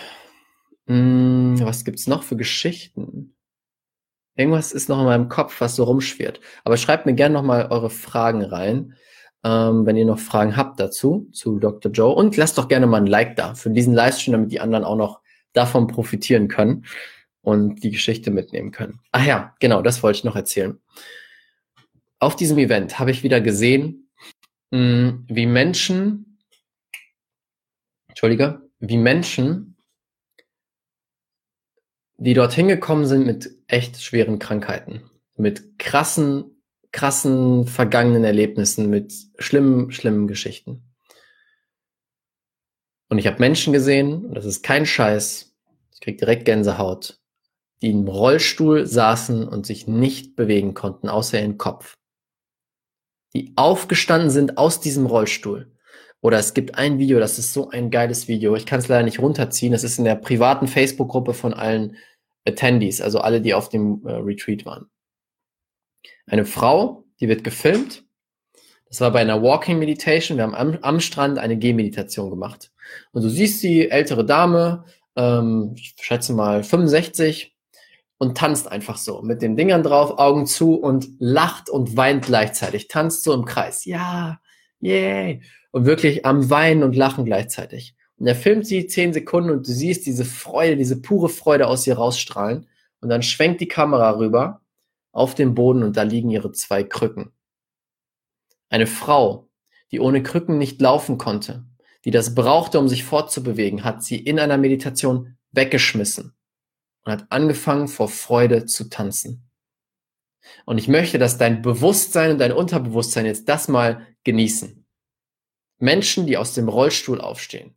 [0.86, 3.34] Hm, was gibt's noch für Geschichten?
[4.36, 6.40] Irgendwas ist noch in meinem Kopf, was so rumschwirrt.
[6.64, 8.94] Aber schreibt mir gerne nochmal eure Fragen rein,
[9.44, 11.92] ähm, wenn ihr noch Fragen habt dazu, zu Dr.
[11.92, 12.14] Joe.
[12.14, 14.96] Und lasst doch gerne mal ein Like da für diesen Livestream, damit die anderen auch
[14.96, 15.20] noch
[15.52, 16.84] davon profitieren können
[17.42, 19.00] und die Geschichte mitnehmen können.
[19.12, 20.80] Ach ja, genau, das wollte ich noch erzählen.
[22.18, 24.08] Auf diesem Event habe ich wieder gesehen,
[24.70, 26.38] mh, wie Menschen,
[28.08, 29.73] Entschuldige, wie Menschen,
[32.16, 36.62] die dorthin gekommen sind mit echt schweren Krankheiten, mit krassen,
[36.92, 40.82] krassen vergangenen Erlebnissen, mit schlimmen, schlimmen Geschichten.
[43.08, 45.54] Und ich habe Menschen gesehen, und das ist kein Scheiß,
[45.92, 47.20] ich krieg direkt Gänsehaut,
[47.82, 51.96] die im Rollstuhl saßen und sich nicht bewegen konnten, außer ihren Kopf.
[53.34, 55.72] Die aufgestanden sind aus diesem Rollstuhl.
[56.24, 58.56] Oder es gibt ein Video, das ist so ein geiles Video.
[58.56, 59.72] Ich kann es leider nicht runterziehen.
[59.72, 61.98] Das ist in der privaten Facebook-Gruppe von allen
[62.48, 64.86] Attendees, also alle, die auf dem äh, Retreat waren.
[66.24, 68.04] Eine Frau, die wird gefilmt.
[68.88, 70.38] Das war bei einer Walking Meditation.
[70.38, 72.72] Wir haben am, am Strand eine Gehmeditation gemacht.
[73.12, 77.54] Und du siehst die ältere Dame, ähm, ich schätze mal 65,
[78.16, 82.88] und tanzt einfach so mit den Dingern drauf, Augen zu und lacht und weint gleichzeitig,
[82.88, 83.84] tanzt so im Kreis.
[83.84, 84.40] Ja,
[84.80, 85.42] yay.
[85.74, 87.96] Und wirklich am Weinen und Lachen gleichzeitig.
[88.16, 91.84] Und er filmt sie zehn Sekunden und du siehst diese Freude, diese pure Freude aus
[91.84, 92.68] ihr rausstrahlen.
[93.00, 94.60] Und dann schwenkt die Kamera rüber
[95.10, 97.32] auf den Boden und da liegen ihre zwei Krücken.
[98.68, 99.48] Eine Frau,
[99.90, 101.64] die ohne Krücken nicht laufen konnte,
[102.04, 106.36] die das brauchte, um sich fortzubewegen, hat sie in einer Meditation weggeschmissen
[107.04, 109.50] und hat angefangen vor Freude zu tanzen.
[110.66, 114.83] Und ich möchte, dass dein Bewusstsein und dein Unterbewusstsein jetzt das mal genießen.
[115.84, 117.76] Menschen, die aus dem Rollstuhl aufstehen.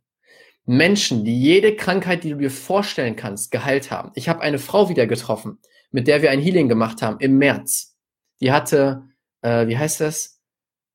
[0.64, 4.12] Menschen, die jede Krankheit, die du dir vorstellen kannst, geheilt haben.
[4.14, 5.58] Ich habe eine Frau wieder getroffen,
[5.90, 7.98] mit der wir ein Healing gemacht haben im März.
[8.40, 9.02] Die hatte,
[9.42, 10.40] äh, wie heißt das?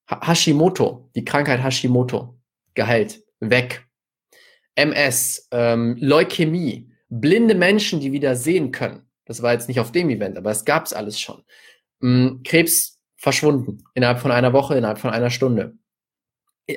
[0.09, 2.39] Hashimoto, die Krankheit Hashimoto,
[2.73, 3.87] geheilt, weg.
[4.73, 9.07] MS, ähm, Leukämie, blinde Menschen, die wieder sehen können.
[9.25, 11.43] Das war jetzt nicht auf dem Event, aber es gab's alles schon.
[11.99, 15.77] Mm, Krebs verschwunden innerhalb von einer Woche, innerhalb von einer Stunde.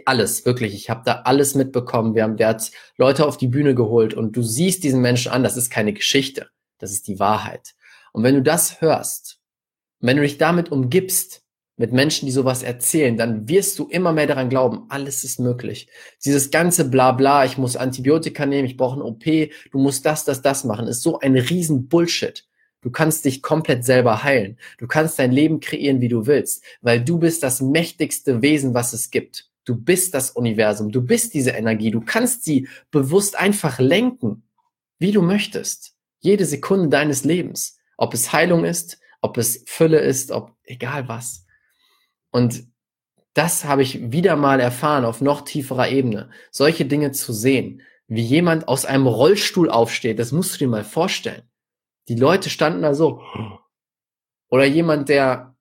[0.04, 0.74] Alles, wirklich.
[0.74, 2.14] Ich habe da alles mitbekommen.
[2.14, 5.44] Wir haben, der hat Leute auf die Bühne geholt und du siehst diesen Menschen an,
[5.44, 7.74] das ist keine Geschichte, das ist die Wahrheit.
[8.12, 9.38] Und wenn du das hörst,
[10.00, 11.42] wenn du dich damit umgibst,
[11.76, 15.88] mit Menschen, die sowas erzählen, dann wirst du immer mehr daran glauben, alles ist möglich.
[16.24, 20.40] Dieses ganze Blabla, ich muss Antibiotika nehmen, ich brauche ein OP, du musst das, das,
[20.40, 22.46] das machen, ist so ein riesen Bullshit.
[22.80, 24.58] Du kannst dich komplett selber heilen.
[24.78, 28.92] Du kannst dein Leben kreieren, wie du willst, weil du bist das mächtigste Wesen, was
[28.92, 29.45] es gibt.
[29.66, 34.44] Du bist das Universum, du bist diese Energie, du kannst sie bewusst einfach lenken,
[34.98, 35.94] wie du möchtest.
[36.20, 37.78] Jede Sekunde deines Lebens.
[37.98, 41.46] Ob es Heilung ist, ob es Fülle ist, ob egal was.
[42.30, 42.64] Und
[43.34, 46.30] das habe ich wieder mal erfahren auf noch tieferer Ebene.
[46.52, 50.84] Solche Dinge zu sehen, wie jemand aus einem Rollstuhl aufsteht, das musst du dir mal
[50.84, 51.42] vorstellen.
[52.08, 53.20] Die Leute standen da so.
[54.48, 55.55] Oder jemand, der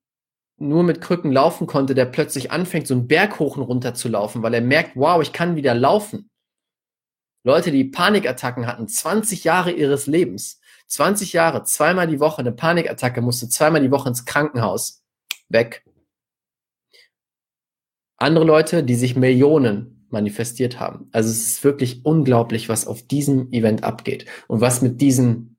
[0.58, 4.08] nur mit Krücken laufen konnte, der plötzlich anfängt, so einen Berg hoch und runter zu
[4.08, 6.30] laufen, weil er merkt, wow, ich kann wieder laufen.
[7.44, 10.60] Leute, die Panikattacken hatten, 20 Jahre ihres Lebens.
[10.88, 15.04] 20 Jahre, zweimal die Woche eine Panikattacke, musste zweimal die Woche ins Krankenhaus.
[15.50, 15.84] Weg.
[18.18, 21.10] Andere Leute, die sich Millionen manifestiert haben.
[21.12, 25.55] Also es ist wirklich unglaublich, was auf diesem Event abgeht und was mit diesen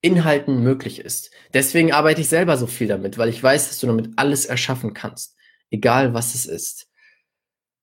[0.00, 1.30] Inhalten möglich ist.
[1.54, 4.94] Deswegen arbeite ich selber so viel damit, weil ich weiß, dass du damit alles erschaffen
[4.94, 5.36] kannst,
[5.70, 6.88] egal was es ist.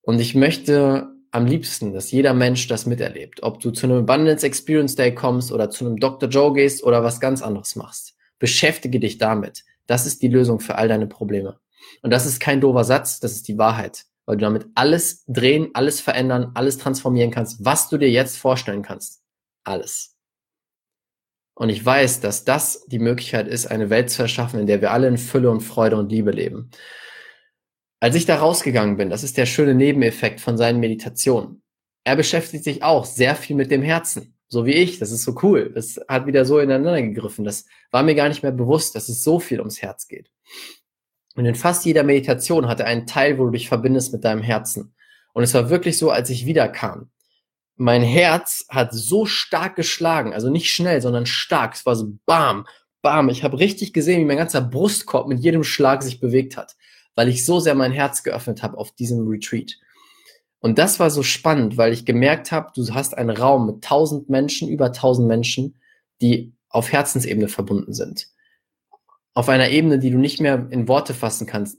[0.02, 3.44] Und ich möchte am liebsten, dass jeder Mensch das miterlebt.
[3.44, 6.30] Ob du zu einem Abundance Experience Day kommst oder zu einem Dr.
[6.30, 8.16] Joe gehst oder was ganz anderes machst.
[8.40, 9.66] Beschäftige dich damit.
[9.86, 11.60] Das ist die Lösung für all deine Probleme.
[12.02, 15.70] Und das ist kein doofer Satz, das ist die Wahrheit, weil du damit alles drehen,
[15.74, 19.22] alles verändern, alles transformieren kannst, was du dir jetzt vorstellen kannst.
[19.64, 20.15] Alles.
[21.56, 24.92] Und ich weiß, dass das die Möglichkeit ist, eine Welt zu erschaffen, in der wir
[24.92, 26.70] alle in Fülle und Freude und Liebe leben.
[28.02, 31.64] Als ich da rausgegangen bin, das ist der schöne Nebeneffekt von seinen Meditationen.
[32.04, 35.00] Er beschäftigt sich auch sehr viel mit dem Herzen, so wie ich.
[35.00, 35.72] Das ist so cool.
[35.74, 37.46] Das hat wieder so ineinander gegriffen.
[37.46, 40.30] Das war mir gar nicht mehr bewusst, dass es so viel ums Herz geht.
[41.36, 44.44] Und in fast jeder Meditation hat er einen Teil, wo du dich verbindest mit deinem
[44.44, 44.94] Herzen.
[45.34, 47.10] Und es war wirklich so, als ich wiederkam.
[47.78, 51.74] Mein Herz hat so stark geschlagen, also nicht schnell, sondern stark.
[51.74, 52.66] Es war so bam,
[53.02, 53.30] bam.
[53.30, 56.76] Ich habe richtig gesehen, wie mein ganzer Brustkorb mit jedem Schlag sich bewegt hat,
[57.16, 59.78] weil ich so sehr mein Herz geöffnet habe auf diesem Retreat.
[60.60, 64.30] Und das war so spannend, weil ich gemerkt habe, du hast einen Raum mit tausend
[64.30, 65.76] Menschen, über tausend Menschen,
[66.22, 68.30] die auf Herzensebene verbunden sind.
[69.34, 71.78] Auf einer Ebene, die du nicht mehr in Worte fassen kannst.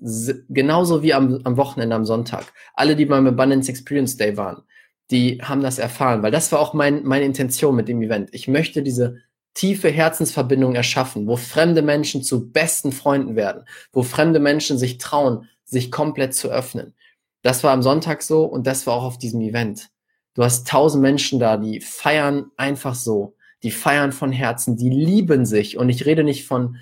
[0.48, 2.52] Genauso wie am, am Wochenende, am Sonntag.
[2.74, 4.62] Alle, die beim Abundance Experience Day waren,
[5.10, 8.30] die haben das erfahren, weil das war auch mein, meine Intention mit dem Event.
[8.32, 9.18] Ich möchte diese
[9.54, 15.48] tiefe Herzensverbindung erschaffen, wo fremde Menschen zu besten Freunden werden, wo fremde Menschen sich trauen,
[15.64, 16.94] sich komplett zu öffnen.
[17.42, 19.88] Das war am Sonntag so und das war auch auf diesem Event.
[20.34, 25.46] Du hast tausend Menschen da, die feiern einfach so, die feiern von Herzen, die lieben
[25.46, 26.76] sich und ich rede nicht von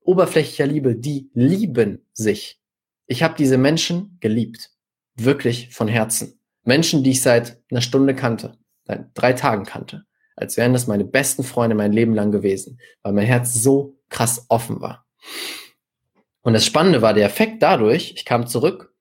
[0.00, 2.58] oberflächlicher Liebe, die lieben sich.
[3.06, 4.70] Ich habe diese Menschen geliebt,
[5.16, 6.39] wirklich von Herzen.
[6.70, 10.04] Menschen, die ich seit einer Stunde kannte, seit drei Tagen kannte
[10.40, 14.46] als wären das meine besten Freunde mein Leben lang gewesen, weil mein Herz so krass
[14.48, 15.06] offen war.
[16.40, 18.94] Und das Spannende war der Effekt dadurch, ich kam zurück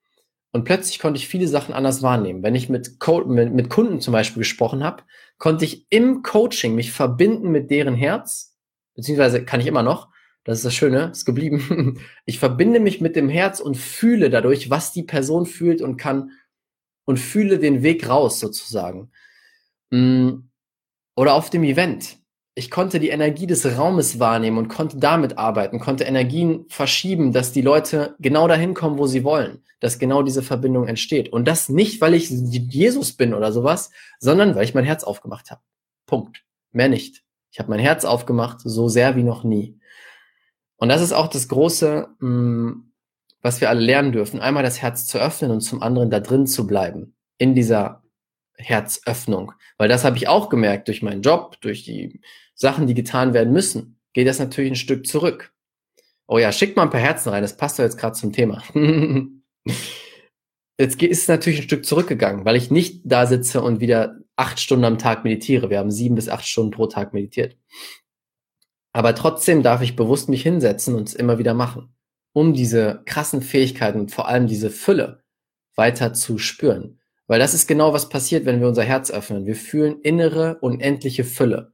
[0.51, 2.43] und plötzlich konnte ich viele Sachen anders wahrnehmen.
[2.43, 5.03] Wenn ich mit, Co mit, mit Kunden zum Beispiel gesprochen habe,
[5.37, 8.57] konnte ich im Coaching mich verbinden mit deren Herz,
[8.95, 10.09] beziehungsweise kann ich immer noch,
[10.43, 12.01] das ist das Schöne, ist geblieben.
[12.25, 16.31] Ich verbinde mich mit dem Herz und fühle dadurch, was die Person fühlt und kann
[17.09, 19.09] und fühle den Weg raus sozusagen.
[19.89, 20.41] Mm,
[21.15, 22.19] oder auf dem Event.
[22.53, 27.51] Ich konnte die Energie des Raumes wahrnehmen und konnte damit arbeiten, konnte Energien verschieben, dass
[27.51, 31.29] die Leute genau dahin kommen, wo sie wollen, dass genau diese Verbindung entsteht.
[31.33, 33.89] Und das nicht, weil ich Jesus bin oder sowas,
[34.19, 35.61] sondern weil ich mein Herz aufgemacht habe.
[36.05, 36.43] Punkt.
[36.73, 37.23] Mehr nicht.
[37.49, 39.79] Ich habe mein Herz aufgemacht, so sehr wie noch nie.
[40.77, 42.88] Und das ist auch das Große, mm,
[43.41, 44.39] was wir alle lernen dürfen.
[44.39, 47.15] Einmal das Herz zu öffnen und zum anderen da drin zu bleiben.
[47.37, 48.03] In dieser
[48.55, 49.53] Herzöffnung.
[49.77, 52.21] Weil das habe ich auch gemerkt durch meinen Job, durch die
[52.53, 55.53] Sachen, die getan werden müssen, geht das natürlich ein Stück zurück.
[56.27, 58.61] Oh ja, schickt mal ein paar Herzen rein, das passt doch jetzt gerade zum Thema.
[60.77, 64.59] jetzt ist es natürlich ein Stück zurückgegangen, weil ich nicht da sitze und wieder acht
[64.59, 65.69] Stunden am Tag meditiere.
[65.69, 67.57] Wir haben sieben bis acht Stunden pro Tag meditiert.
[68.93, 71.95] Aber trotzdem darf ich bewusst mich hinsetzen und es immer wieder machen,
[72.33, 75.23] um diese krassen Fähigkeiten und vor allem diese Fülle
[75.75, 76.99] weiter zu spüren.
[77.27, 79.45] Weil das ist genau, was passiert, wenn wir unser Herz öffnen.
[79.45, 81.73] Wir fühlen innere, unendliche Fülle.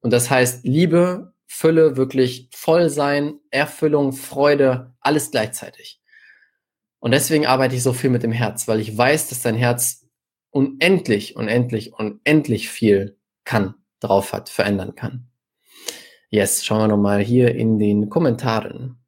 [0.00, 6.00] Und das heißt Liebe, Fülle, wirklich voll sein, Erfüllung, Freude, alles gleichzeitig.
[6.98, 10.06] Und deswegen arbeite ich so viel mit dem Herz, weil ich weiß, dass dein Herz
[10.50, 15.28] unendlich, unendlich, unendlich viel kann, drauf hat, verändern kann.
[16.30, 19.01] Yes, schauen wir nochmal hier in den Kommentaren.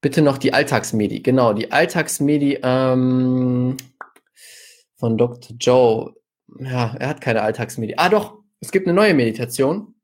[0.00, 1.20] Bitte noch die Alltagsmedi.
[1.20, 2.60] Genau, die Alltagsmedi.
[2.62, 3.76] Ähm,
[4.98, 5.56] von Dr.
[5.58, 6.14] Joe.
[6.60, 8.04] Ja, er hat keine Alltagsmeditation.
[8.04, 9.94] Ah, doch, es gibt eine neue Meditation.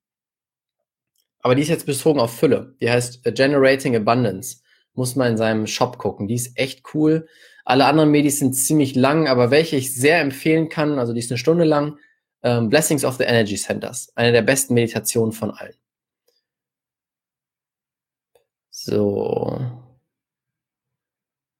[1.40, 2.74] Aber die ist jetzt bezogen auf Fülle.
[2.80, 4.62] Die heißt Generating Abundance.
[4.94, 6.28] Muss man in seinem Shop gucken.
[6.28, 7.28] Die ist echt cool.
[7.64, 11.30] Alle anderen Medis sind ziemlich lang, aber welche ich sehr empfehlen kann, also die ist
[11.30, 11.98] eine Stunde lang,
[12.42, 14.12] ähm, Blessings of the Energy Centers.
[14.14, 15.74] Eine der besten Meditationen von allen.
[18.70, 19.83] So.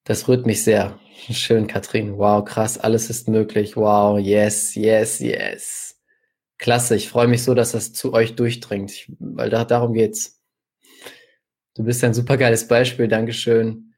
[0.05, 0.99] Das rührt mich sehr.
[1.31, 2.19] Schön, Katrin.
[2.19, 3.75] Wow, krass, alles ist möglich.
[3.75, 5.99] Wow, yes, yes, yes.
[6.59, 10.43] Klasse, ich freue mich so, dass das zu euch durchdringt, weil da, darum geht's.
[11.75, 13.95] Du bist ein supergeiles Beispiel, Dankeschön.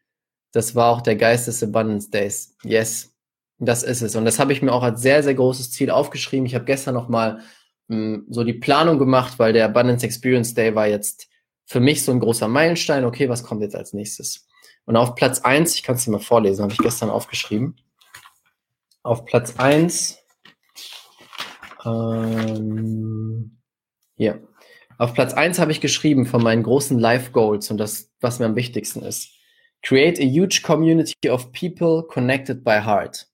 [0.52, 2.56] Das war auch der Geist des Abundance Days.
[2.62, 3.12] Yes,
[3.58, 4.14] das ist es.
[4.14, 6.46] Und das habe ich mir auch als sehr, sehr großes Ziel aufgeschrieben.
[6.46, 7.40] Ich habe gestern noch mal
[7.88, 11.28] mh, hm, so die Planung gemacht, weil der Abundance Experience Day war jetzt
[11.66, 13.04] für mich so ein großer Meilenstein.
[13.04, 14.45] Okay, was kommt jetzt als nächstes?
[14.86, 17.76] Und auf Platz eins, ich kann es dir mal vorlesen, habe ich gestern aufgeschrieben.
[19.02, 20.18] Auf Platz eins,
[21.84, 23.58] ähm,
[24.16, 24.46] hier.
[24.98, 28.46] Auf Platz eins habe ich geschrieben von meinen großen Life Goals und das, was mir
[28.46, 29.30] am wichtigsten ist.
[29.82, 33.26] Create a huge community of people connected by heart.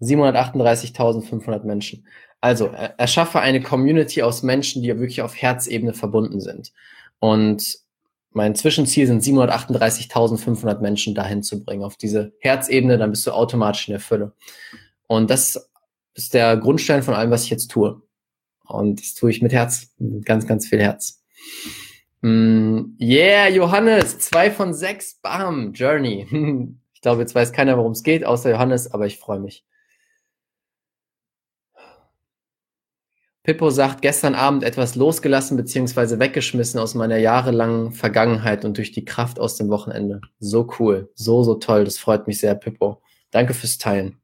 [0.00, 2.06] 738.500 Menschen.
[2.40, 6.72] Also, erschaffe eine Community aus Menschen, die wirklich auf Herzebene verbunden sind.
[7.18, 7.78] Und
[8.32, 13.88] mein Zwischenziel sind 738.500 Menschen dahin zu bringen, auf diese Herzebene, dann bist du automatisch
[13.88, 14.32] in der Fülle.
[15.06, 15.70] Und das
[16.14, 18.02] ist der Grundstein von allem, was ich jetzt tue.
[18.64, 21.24] Und das tue ich mit Herz, mit ganz, ganz viel Herz.
[22.20, 26.76] Mm, yeah, Johannes, zwei von sechs, bam, Journey.
[26.92, 29.64] Ich glaube, jetzt weiß keiner, worum es geht, außer Johannes, aber ich freue mich.
[33.42, 36.18] Pippo sagt, gestern Abend etwas losgelassen bzw.
[36.18, 40.20] weggeschmissen aus meiner jahrelangen Vergangenheit und durch die Kraft aus dem Wochenende.
[40.40, 43.02] So cool, so, so toll, das freut mich sehr, Pippo.
[43.30, 44.20] Danke fürs Teilen.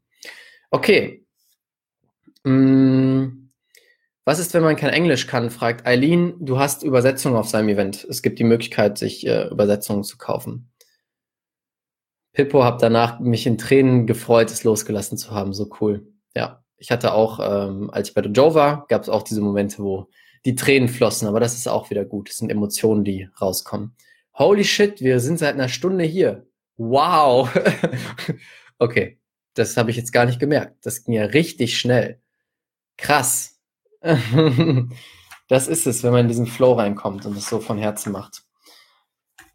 [0.71, 1.25] Okay.
[2.45, 3.53] Hm.
[4.27, 5.51] Was ist, wenn man kein Englisch kann?
[5.51, 6.35] fragt Eileen.
[6.45, 8.05] Du hast Übersetzungen auf seinem Event.
[8.05, 10.71] Es gibt die Möglichkeit, sich äh, Übersetzungen zu kaufen.
[12.33, 15.55] Pippo, habe danach mich in Tränen gefreut, es losgelassen zu haben.
[15.55, 16.13] So cool.
[16.35, 19.79] Ja, ich hatte auch, ähm, als ich bei Joe war, gab es auch diese Momente,
[19.83, 20.09] wo
[20.45, 22.29] die Tränen flossen, aber das ist auch wieder gut.
[22.29, 23.97] Das sind Emotionen, die rauskommen.
[24.35, 26.47] Holy shit, wir sind seit einer Stunde hier.
[26.77, 27.51] Wow.
[28.79, 29.19] okay,
[29.55, 30.85] das habe ich jetzt gar nicht gemerkt.
[30.85, 32.21] Das ging ja richtig schnell.
[32.97, 33.59] Krass.
[35.49, 38.46] das ist es, wenn man in diesen Flow reinkommt und es so von Herzen macht.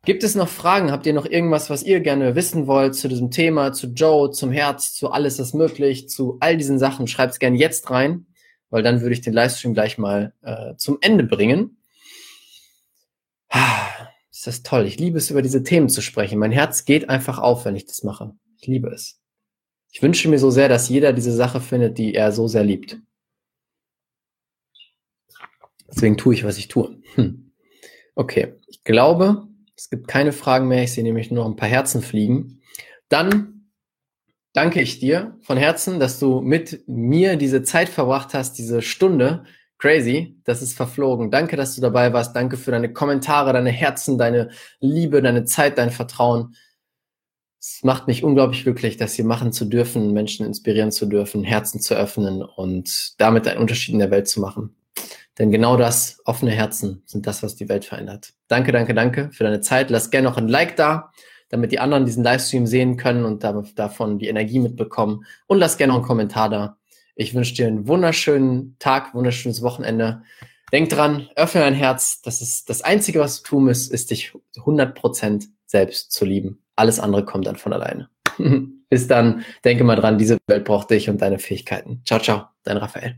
[0.03, 0.91] Gibt es noch Fragen?
[0.91, 4.51] Habt ihr noch irgendwas, was ihr gerne wissen wollt zu diesem Thema, zu Joe, zum
[4.51, 7.05] Herz, zu alles ist möglich, zu all diesen Sachen?
[7.05, 8.25] Schreibt es gerne jetzt rein,
[8.71, 11.77] weil dann würde ich den Livestream gleich mal äh, zum Ende bringen.
[14.31, 14.87] Ist das toll.
[14.87, 16.39] Ich liebe es, über diese Themen zu sprechen.
[16.39, 18.33] Mein Herz geht einfach auf, wenn ich das mache.
[18.59, 19.19] Ich liebe es.
[19.91, 22.97] Ich wünsche mir so sehr, dass jeder diese Sache findet, die er so sehr liebt.
[25.87, 26.97] Deswegen tue ich, was ich tue.
[27.13, 27.51] Hm.
[28.15, 29.47] Okay, ich glaube,
[29.81, 30.83] es gibt keine Fragen mehr.
[30.83, 32.61] Ich sehe nämlich nur noch ein paar Herzen fliegen.
[33.09, 33.71] Dann
[34.53, 39.43] danke ich dir von Herzen, dass du mit mir diese Zeit verbracht hast, diese Stunde.
[39.79, 41.31] Crazy, das ist verflogen.
[41.31, 42.35] Danke, dass du dabei warst.
[42.35, 46.55] Danke für deine Kommentare, deine Herzen, deine Liebe, deine Zeit, dein Vertrauen.
[47.59, 51.81] Es macht mich unglaublich glücklich, das hier machen zu dürfen, Menschen inspirieren zu dürfen, Herzen
[51.81, 54.75] zu öffnen und damit einen Unterschied in der Welt zu machen.
[55.41, 58.33] Denn genau das, offene Herzen, sind das, was die Welt verändert.
[58.47, 59.89] Danke, danke, danke für deine Zeit.
[59.89, 61.11] Lass gerne noch ein Like da,
[61.49, 65.25] damit die anderen diesen Livestream sehen können und davon die Energie mitbekommen.
[65.47, 66.77] Und lass gerne noch einen Kommentar da.
[67.15, 70.21] Ich wünsche dir einen wunderschönen Tag, wunderschönes Wochenende.
[70.71, 72.21] Denk dran, öffne dein Herz.
[72.21, 76.61] Das ist das Einzige, was du tun musst, ist dich 100% selbst zu lieben.
[76.75, 78.11] Alles andere kommt dann von alleine.
[78.91, 82.03] Bis dann, denke mal dran, diese Welt braucht dich und deine Fähigkeiten.
[82.05, 83.17] Ciao, ciao, dein Raphael.